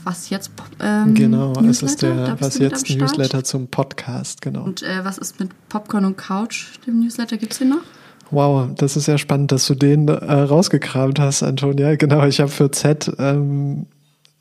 [0.03, 1.71] Was jetzt ähm, Genau, Newsletter.
[1.71, 4.65] es ist der Was jetzt Newsletter zum Podcast, genau.
[4.65, 7.37] Und äh, was ist mit Popcorn und Couch, dem Newsletter?
[7.37, 7.83] Gibt es den noch?
[8.31, 11.95] Wow, das ist ja spannend, dass du den äh, rausgekramt hast, Antonia.
[11.97, 13.87] Genau, ich habe für Z ähm,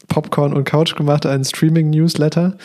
[0.07, 2.57] Popcorn und Couch gemacht, einen Streaming-Newsletter.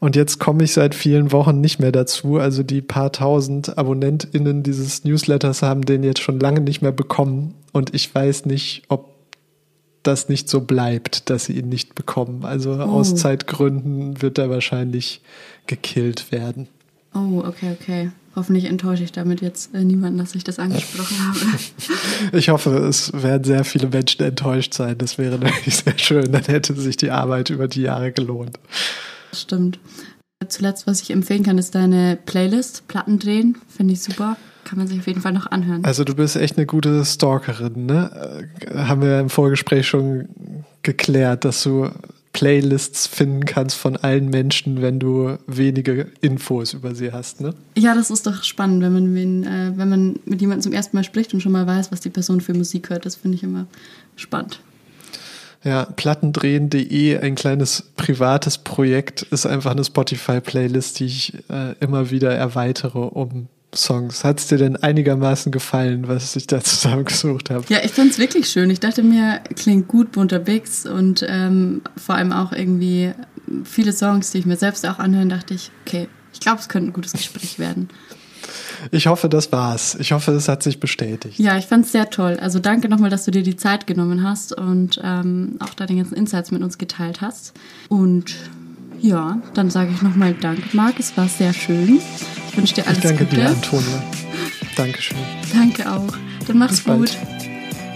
[0.00, 2.38] Und jetzt komme ich seit vielen Wochen nicht mehr dazu.
[2.38, 7.54] Also die paar tausend AbonnentInnen dieses Newsletters haben den jetzt schon lange nicht mehr bekommen.
[7.72, 9.10] Und ich weiß nicht, ob
[10.02, 12.44] das nicht so bleibt, dass sie ihn nicht bekommen.
[12.44, 12.82] Also oh.
[12.82, 15.20] aus Zeitgründen wird er wahrscheinlich
[15.66, 16.68] gekillt werden.
[17.14, 18.10] Oh, okay, okay.
[18.36, 22.36] Hoffentlich enttäusche ich damit jetzt äh, niemanden, dass ich das angesprochen habe.
[22.36, 24.96] Ich hoffe, es werden sehr viele Menschen enttäuscht sein.
[24.98, 26.32] Das wäre nämlich sehr schön.
[26.32, 28.58] Dann hätte sich die Arbeit über die Jahre gelohnt.
[29.32, 29.78] Stimmt.
[30.48, 33.58] Zuletzt, was ich empfehlen kann, ist deine Playlist, Platten drehen.
[33.68, 34.36] Finde ich super.
[34.64, 35.84] Kann man sich auf jeden Fall noch anhören.
[35.84, 38.48] Also du bist echt eine gute Stalkerin, ne?
[38.60, 40.28] Äh, haben wir im Vorgespräch schon
[40.82, 41.90] geklärt, dass du
[42.32, 47.54] Playlists finden kannst von allen Menschen, wenn du wenige Infos über sie hast, ne?
[47.76, 50.96] Ja, das ist doch spannend, wenn man, wenn, äh, wenn man mit jemandem zum ersten
[50.96, 53.04] Mal spricht und schon mal weiß, was die Person für Musik hört.
[53.04, 53.66] Das finde ich immer
[54.16, 54.60] spannend.
[55.62, 62.34] Ja, plattendrehen.de, ein kleines privates Projekt, ist einfach eine Spotify-Playlist, die ich äh, immer wieder
[62.34, 64.24] erweitere um Songs.
[64.24, 67.64] Hat es dir denn einigermaßen gefallen, was ich da zusammengesucht habe?
[67.68, 68.70] Ja, ich fand es wirklich schön.
[68.70, 73.12] Ich dachte mir, klingt gut, bunter Bix und ähm, vor allem auch irgendwie
[73.64, 76.90] viele Songs, die ich mir selbst auch anhören, dachte ich, okay, ich glaube, es könnte
[76.90, 77.88] ein gutes Gespräch werden.
[78.90, 79.96] Ich hoffe, das war's.
[80.00, 81.38] Ich hoffe, es hat sich bestätigt.
[81.38, 82.38] Ja, ich fand es sehr toll.
[82.40, 86.14] Also danke nochmal, dass du dir die Zeit genommen hast und ähm, auch deine ganzen
[86.14, 87.52] Insights mit uns geteilt hast.
[87.88, 88.34] Und
[89.00, 90.98] ja, dann sage ich nochmal Danke, Marc.
[90.98, 92.00] Es war sehr schön.
[92.48, 93.36] Ich wünsche dir alles ich danke Gute.
[93.36, 94.02] dir, Antonia.
[94.76, 95.18] Dankeschön.
[95.52, 96.12] Danke auch.
[96.46, 97.18] Dann mach's Bis gut.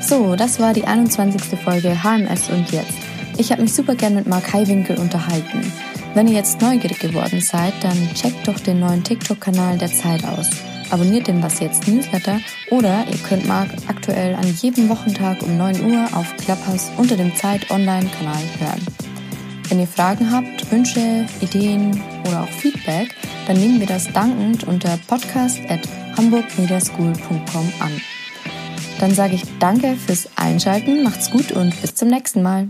[0.01, 1.59] So, das war die 21.
[1.61, 2.93] Folge HMS und jetzt.
[3.39, 5.73] Ich habe mich super gern mit Mark Heiwinkel unterhalten.
[6.15, 10.49] Wenn ihr jetzt neugierig geworden seid, dann checkt doch den neuen TikTok-Kanal der Zeit aus.
[10.91, 12.39] Abonniert den Was Jetzt Newsletter
[12.71, 17.35] oder ihr könnt Marc aktuell an jedem Wochentag um 9 Uhr auf Clubhouse unter dem
[17.35, 19.04] Zeit Online-Kanal hören.
[19.69, 23.15] Wenn ihr Fragen habt, Wünsche, Ideen oder auch Feedback,
[23.47, 25.81] dann nehmen wir das dankend unter podcast at
[26.17, 28.01] hamburgmediaschool.com an.
[29.01, 32.69] Dann sage ich danke fürs Einschalten, macht's gut und bis zum nächsten Mal.